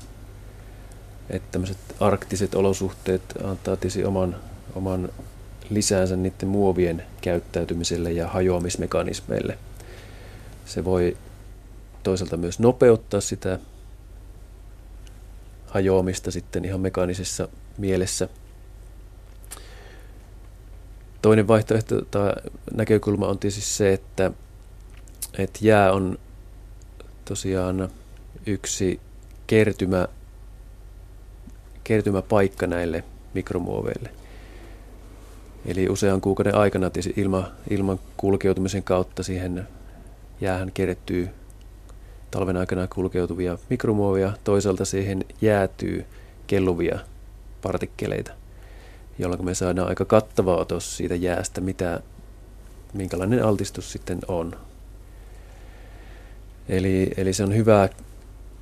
Että 1.30 1.48
tämmöiset 1.52 1.78
arktiset 2.00 2.56
olosuhteet 2.56 3.22
antaa 3.44 3.76
tietysti 3.76 4.06
oman 4.06 4.36
oman 4.76 5.10
lisäänsä 5.70 6.16
niiden 6.16 6.50
muovien 6.50 7.04
käyttäytymiselle 7.22 8.12
ja 8.12 8.28
hajoamismekanismeille. 8.28 9.58
Se 10.66 10.86
voi 10.86 11.18
toisaalta 12.04 12.38
myös 12.38 12.60
nopeuttaa 12.60 13.22
sitä 13.22 13.60
hajoamista 15.72 16.32
sitten 16.32 16.66
ihan 16.66 16.80
mekaanisessa 16.80 17.48
mielessä. 17.78 18.30
Toinen 21.22 21.48
vaihtoehto 21.48 22.02
tai 22.02 22.34
näkökulma 22.74 23.28
on 23.28 23.40
tietysti 23.40 23.62
se, 23.62 23.94
että, 23.94 24.32
että 25.38 25.60
jää 25.62 25.92
on 25.92 26.20
tosiaan 27.26 27.90
yksi 28.46 29.00
kertymä, 29.48 30.08
kertymäpaikka 31.84 32.68
näille 32.68 33.04
mikromuoveille. 33.34 34.10
Eli 35.66 35.90
usean 35.90 36.22
kuukauden 36.22 36.56
aikana 36.56 36.92
ilma, 37.18 37.52
ilman 37.70 38.00
kulkeutumisen 38.18 38.84
kautta 38.84 39.24
siihen 39.24 39.68
jäähän 40.42 40.72
kerettyy 40.72 41.30
talven 42.32 42.58
aikana 42.58 42.88
kulkeutuvia 42.88 43.58
mikromuovia, 43.70 44.34
toisaalta 44.44 44.86
siihen 44.86 45.26
jäätyy 45.42 46.06
kelluvia 46.48 47.00
partikkeleita, 47.62 48.32
jolloin 49.20 49.46
me 49.46 49.56
saadaan 49.56 49.88
aika 49.88 50.06
kattava 50.06 50.56
otos 50.56 50.98
siitä 50.98 51.16
jäästä, 51.16 51.62
mitä, 51.62 52.02
minkälainen 52.94 53.46
altistus 53.46 53.92
sitten 53.92 54.20
on. 54.28 54.56
Eli, 56.70 57.12
eli 57.18 57.34
se 57.34 57.44
on 57.44 57.56
hyvä 57.56 57.90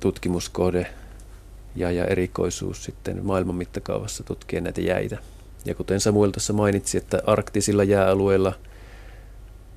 tutkimuskohde 0.00 0.86
ja, 1.76 1.90
ja 1.90 2.04
erikoisuus 2.04 2.84
sitten 2.84 3.26
maailman 3.26 3.54
mittakaavassa 3.54 4.24
tutkia 4.24 4.60
näitä 4.60 4.80
jäitä. 4.80 5.18
Ja 5.64 5.74
kuten 5.74 6.00
Samuel 6.00 6.30
tuossa 6.30 6.52
mainitsi, 6.52 6.98
että 6.98 7.22
arktisilla 7.26 7.84
jääalueilla 7.84 8.52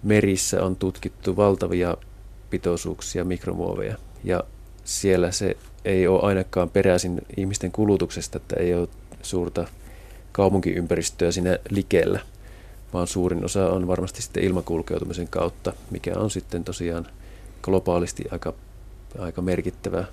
merissä 0.03 0.63
on 0.63 0.75
tutkittu 0.75 1.35
valtavia 1.35 1.97
pitoisuuksia 2.53 3.23
mikromuoveja. 3.23 3.95
Ja 4.23 4.43
siellä 4.83 5.31
se 5.31 5.57
ei 5.85 6.07
ole 6.07 6.21
ainakaan 6.21 6.69
peräisin 6.69 7.21
ihmisten 7.37 7.71
kulutuksesta, 7.71 8.37
että 8.37 8.55
ei 8.59 8.73
ole 8.73 8.87
suurta 9.21 9.67
kaupunkiympäristöä 10.31 11.31
siinä 11.31 11.57
likellä, 11.69 12.19
vaan 12.93 13.07
suurin 13.07 13.45
osa 13.45 13.69
on 13.69 13.87
varmasti 13.87 14.21
sitten 14.21 14.43
ilmakulkeutumisen 14.43 15.27
kautta, 15.27 15.73
mikä 15.91 16.13
on 16.15 16.29
sitten 16.31 16.63
tosiaan 16.63 17.07
globaalisti 17.61 18.23
aika, 18.31 18.53
aika 19.19 19.41
merkittävä 19.41 20.05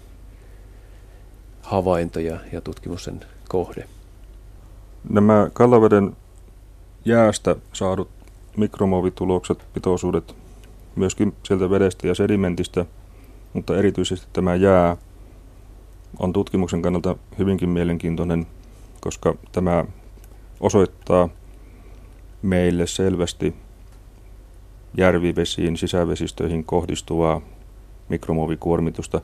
havainto 1.63 2.21
ja, 2.21 2.39
ja 2.53 2.61
tutkimuksen 2.61 3.21
kohde. 3.49 3.85
Nämä 5.11 5.51
Kallaveden 5.53 6.17
jäästä 7.05 7.57
saadut 7.73 8.09
mikromuovitulokset, 8.57 9.59
pitoisuudet 9.75 10.40
myöskin 11.01 11.33
sieltä 11.43 11.71
vedestä 11.71 12.07
ja 12.07 12.15
sedimentistä, 12.15 12.87
mutta 13.53 13.77
erityisesti 13.77 14.27
tämä 14.33 14.55
jää 14.55 14.97
on 16.19 16.33
tutkimuksen 16.33 16.83
kannalta 16.83 17.17
hyvinkin 17.39 17.69
mielenkiintoinen, 17.69 18.47
koska 19.01 19.35
tämä 19.53 19.85
osoittaa 20.61 21.29
meille 22.43 22.87
selvästi 22.87 23.55
järvivesiin, 24.97 25.77
sisävesistöihin 25.77 26.65
kohdistuvaa 26.65 27.41
mikromuovikuormitusta. 28.09 29.21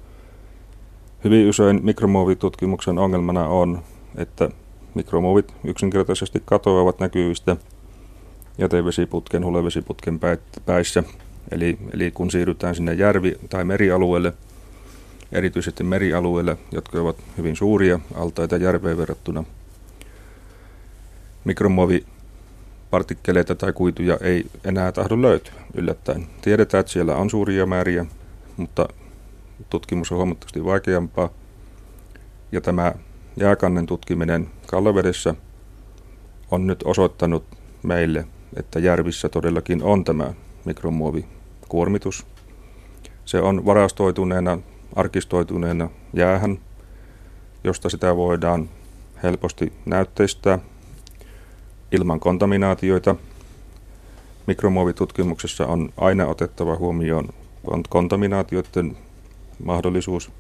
Hyvin 1.25 1.49
usein 1.49 1.81
mikromuovitutkimuksen 1.83 2.99
ongelmana 2.99 3.49
on, 3.49 3.83
että 4.17 4.51
mikromuovit 4.95 5.55
yksinkertaisesti 5.65 6.43
katoavat 6.45 7.01
näkyvistä 7.01 7.57
jätevesiputken, 8.59 9.45
hulevesiputken 9.45 10.21
päissä– 10.67 11.03
Eli, 11.51 11.79
eli 11.93 12.11
kun 12.11 12.31
siirrytään 12.31 12.75
sinne 12.75 12.95
järvi- 12.95 13.39
tai 13.51 13.65
merialueelle, 13.65 14.33
erityisesti 15.33 15.85
merialueille, 15.85 16.59
jotka 16.73 17.01
ovat 17.01 17.17
hyvin 17.39 17.57
suuria 17.57 18.01
altaita 18.15 18.57
järveen 18.57 18.99
verrattuna, 18.99 19.45
mikromuovipartikkeleita 21.45 23.55
tai 23.55 23.73
kuituja 23.73 24.19
ei 24.21 24.47
enää 24.65 24.93
tahdo 24.93 25.23
löytyä 25.23 25.55
yllättäen. 25.75 26.27
Tiedetään, 26.43 26.81
että 26.81 26.93
siellä 26.93 27.17
on 27.17 27.31
suuria 27.31 27.67
määriä, 27.67 28.07
mutta 28.57 28.89
tutkimus 29.71 30.13
on 30.13 30.17
huomattavasti 30.17 30.65
vaikeampaa. 30.65 31.31
Ja 32.53 32.61
tämä 32.61 32.93
jääkannen 33.37 33.87
tutkiminen 33.87 34.51
Kallavedessä 34.67 35.35
on 36.51 36.67
nyt 36.67 36.83
osoittanut 36.85 37.45
meille, 37.83 38.27
että 38.57 38.79
järvissä 38.79 39.29
todellakin 39.29 39.83
on 39.83 40.05
tämä 40.05 40.33
mikromuovi 40.65 41.36
kuormitus. 41.69 42.27
Se 43.25 43.41
on 43.41 43.65
varastoituneena, 43.65 44.59
arkistoituneena 44.97 45.91
jäähän, 46.13 46.59
josta 47.65 47.89
sitä 47.89 48.17
voidaan 48.17 48.69
helposti 49.23 49.73
näytteistää 49.87 50.59
ilman 51.93 52.21
kontaminaatioita. 52.21 53.17
Mikromuovitutkimuksessa 54.47 55.67
on 55.67 55.93
aina 55.97 56.27
otettava 56.27 56.77
huomioon 56.77 57.29
kontaminaatioiden 57.89 58.97
mahdollisuus. 59.65 60.31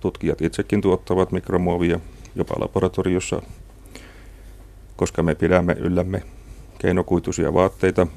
Tutkijat 0.00 0.40
itsekin 0.40 0.80
tuottavat 0.80 1.32
mikromuovia 1.32 2.00
jopa 2.34 2.54
laboratoriossa, 2.58 3.42
koska 4.96 5.22
me 5.22 5.34
pidämme 5.34 5.72
yllämme 5.72 6.22
keinokuituisia 6.78 7.54
vaatteita– 7.54 8.06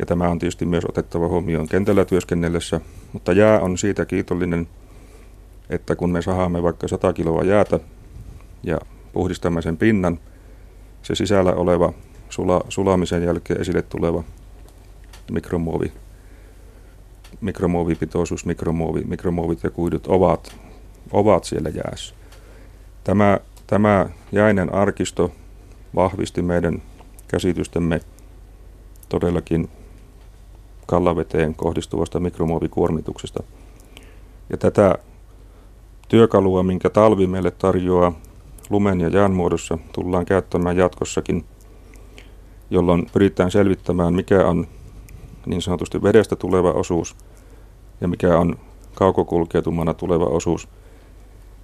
ja 0.00 0.06
tämä 0.06 0.28
on 0.28 0.38
tietysti 0.38 0.66
myös 0.66 0.84
otettava 0.88 1.28
huomioon 1.28 1.68
kentällä 1.68 2.04
työskennellessä, 2.04 2.80
mutta 3.12 3.32
jää 3.32 3.60
on 3.60 3.78
siitä 3.78 4.04
kiitollinen, 4.04 4.68
että 5.70 5.96
kun 5.96 6.10
me 6.10 6.22
sahaamme 6.22 6.62
vaikka 6.62 6.88
100 6.88 7.12
kiloa 7.12 7.44
jäätä 7.44 7.80
ja 8.62 8.78
puhdistamme 9.12 9.62
sen 9.62 9.76
pinnan, 9.76 10.18
se 11.02 11.14
sisällä 11.14 11.52
oleva 11.52 11.92
sula, 12.28 12.64
sulamisen 12.68 13.22
jälkeen 13.22 13.60
esille 13.60 13.82
tuleva 13.82 14.24
mikromuovi, 15.32 15.92
mikromuovipitoisuus, 17.40 18.46
mikromuovi, 18.46 19.04
mikromuovit 19.04 19.62
ja 19.62 19.70
kuidut 19.70 20.06
ovat, 20.06 20.56
ovat 21.10 21.44
siellä 21.44 21.70
jäässä. 21.70 22.14
Tämä, 23.04 23.38
tämä 23.66 24.08
jäinen 24.32 24.74
arkisto 24.74 25.32
vahvisti 25.94 26.42
meidän 26.42 26.82
käsitystämme 27.28 28.00
todellakin 29.08 29.68
kallaveteen 30.90 31.54
kohdistuvasta 31.54 32.20
mikromuovikuormituksesta. 32.20 33.42
Ja 34.50 34.56
tätä 34.56 34.98
työkalua, 36.08 36.62
minkä 36.62 36.90
talvi 36.90 37.26
meille 37.26 37.50
tarjoaa 37.50 38.12
lumen 38.70 39.00
ja 39.00 39.08
jään 39.08 39.32
muodossa, 39.32 39.78
tullaan 39.92 40.26
käyttämään 40.26 40.76
jatkossakin, 40.76 41.44
jolloin 42.70 43.06
pyritään 43.12 43.50
selvittämään, 43.50 44.14
mikä 44.14 44.46
on 44.46 44.66
niin 45.46 45.62
sanotusti 45.62 46.02
vedestä 46.02 46.36
tuleva 46.36 46.72
osuus 46.72 47.16
ja 48.00 48.08
mikä 48.08 48.38
on 48.38 48.56
kaukokulkeutumana 48.94 49.94
tuleva 49.94 50.24
osuus. 50.24 50.68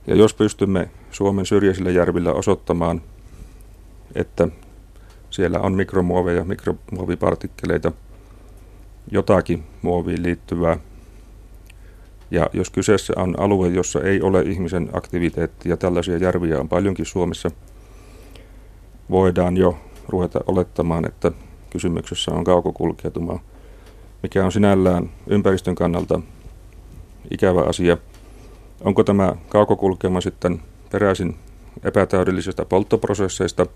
Ja 0.07 0.15
jos 0.15 0.35
pystymme 0.35 0.91
Suomen 1.11 1.47
syrjäisillä 1.47 1.91
järvillä 1.91 2.33
osoittamaan, 2.33 3.03
että 4.15 4.49
siellä 5.31 5.61
on 5.61 5.75
mikromuoveja, 5.75 6.45
mikromuovipartikkeleita– 6.45 7.93
jotakin 9.11 9.65
muoviin 9.83 10.23
liittyvää. 10.23 10.79
Ja 12.31 12.51
jos 12.53 12.71
kyseessä 12.71 13.13
on 13.17 13.35
alue, 13.39 13.69
jossa 13.69 14.01
ei 14.01 14.23
ole 14.23 14.43
ihmisen 14.43 14.89
aktiviteettia, 14.93 15.77
tällaisia 15.77 16.17
järviä 16.17 16.61
on 16.61 16.69
paljonkin 16.69 17.07
Suomessa, 17.07 17.51
voidaan 19.11 19.57
jo 19.57 19.79
ruveta 20.09 20.41
olettamaan, 20.47 21.07
että 21.07 21.33
kysymyksessä 21.71 22.31
on 22.31 22.45
kaukokulkeutuma, 22.45 23.41
mikä 24.23 24.45
on 24.45 24.53
sinällään 24.53 25.11
ympäristön 25.27 25.75
kannalta 25.75 26.21
ikävä 27.31 27.61
asia. 27.63 27.97
Onko 28.85 29.05
tämä 29.05 29.35
kaukokulkeuma 29.49 30.21
sitten 30.21 30.63
peräisin 30.91 31.37
epätäydellisistä 31.83 32.65
polttoprosesseista? 32.65 33.67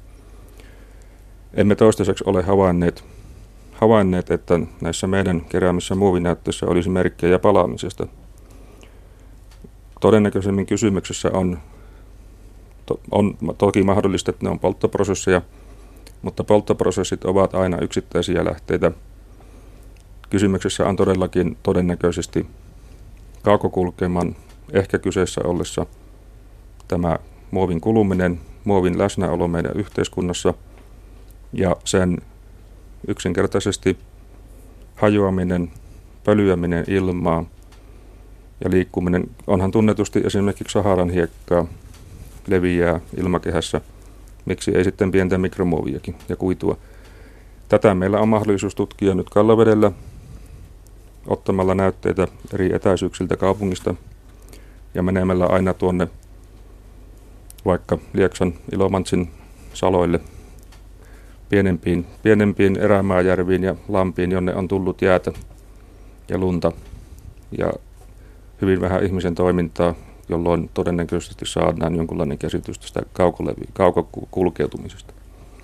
Emme 1.55 1.75
toistaiseksi 1.75 2.25
ole 2.27 2.43
havainneet 2.43 3.05
havainneet, 3.81 4.31
että 4.31 4.61
näissä 4.81 5.07
meidän 5.07 5.41
keräämissä 5.41 5.95
muovinäyttöissä 5.95 6.67
olisi 6.67 6.89
merkkejä 6.89 7.39
palaamisesta. 7.39 8.07
Todennäköisemmin 10.01 10.67
kysymyksessä 10.67 11.31
on, 11.35 11.59
to, 12.87 13.01
on 13.11 13.37
toki 13.59 13.83
mahdollista, 13.83 14.31
että 14.31 14.45
ne 14.45 14.51
on 14.51 14.59
polttoprosesseja, 14.59 15.43
mutta 16.23 16.45
polttoprosessit 16.45 17.25
ovat 17.25 17.55
aina 17.55 17.79
yksittäisiä 17.81 18.45
lähteitä. 18.45 18.93
Kysymyksessä 20.31 20.87
on 20.87 20.97
todellakin 20.97 21.57
todennäköisesti 21.63 22.47
kaukokulkeman 23.43 24.37
ehkä 24.73 24.99
kyseessä 24.99 25.41
ollessa 25.45 25.87
tämä 26.89 27.19
muovin 27.51 27.81
kuluminen, 27.81 28.41
muovin 28.65 28.99
läsnäolo 28.99 29.49
meidän 29.49 29.73
yhteiskunnassa 29.75 30.55
ja 31.53 31.77
sen 31.85 32.19
yksinkertaisesti 33.09 33.99
hajoaminen, 34.97 35.71
pölyäminen 36.25 36.85
ilmaa 36.89 37.45
ja 38.65 38.71
liikkuminen. 38.71 39.25
Onhan 39.47 39.71
tunnetusti 39.71 40.23
esimerkiksi 40.25 40.73
Saharan 40.73 41.11
hiekkaa 41.11 41.67
leviää 42.47 43.01
ilmakehässä. 43.17 43.81
Miksi 44.45 44.71
ei 44.77 44.85
sitten 44.85 45.11
pientä 45.11 45.39
mikromuoviakin 45.39 46.15
ja 46.29 46.37
kuitua. 46.37 46.77
Tätä 47.69 47.95
meillä 47.95 48.21
on 48.21 48.29
mahdollisuus 48.29 48.75
tutkia 48.75 49.15
nyt 49.15 49.31
Kallavedellä 49.31 49.93
ottamalla 51.27 51.75
näytteitä 51.75 52.29
eri 52.55 52.75
etäisyyksiltä 52.75 53.37
kaupungista 53.37 53.95
ja 54.95 55.03
menemällä 55.03 55.47
aina 55.47 55.75
tuonne 55.75 56.09
vaikka 57.65 57.99
Lieksan 58.13 58.55
Ilomantsin 58.73 59.31
saloille 59.75 60.21
pienempiin, 61.51 62.07
pienempiin 62.23 62.77
erämaajärviin 62.77 63.63
ja 63.63 63.75
lampiin, 63.89 64.31
jonne 64.31 64.55
on 64.55 64.69
tullut 64.69 65.03
jäätä 65.03 65.33
ja 66.29 66.39
lunta 66.39 66.73
ja 67.59 67.73
hyvin 68.63 68.81
vähän 68.81 69.05
ihmisen 69.05 69.35
toimintaa, 69.35 69.95
jolloin 70.29 70.71
todennäköisesti 70.75 71.47
saadaan 71.47 71.97
jonkunlainen 71.97 72.39
käsitys 72.39 72.79
tästä 72.79 73.03
kaukokulkeutumisesta. 73.73 75.20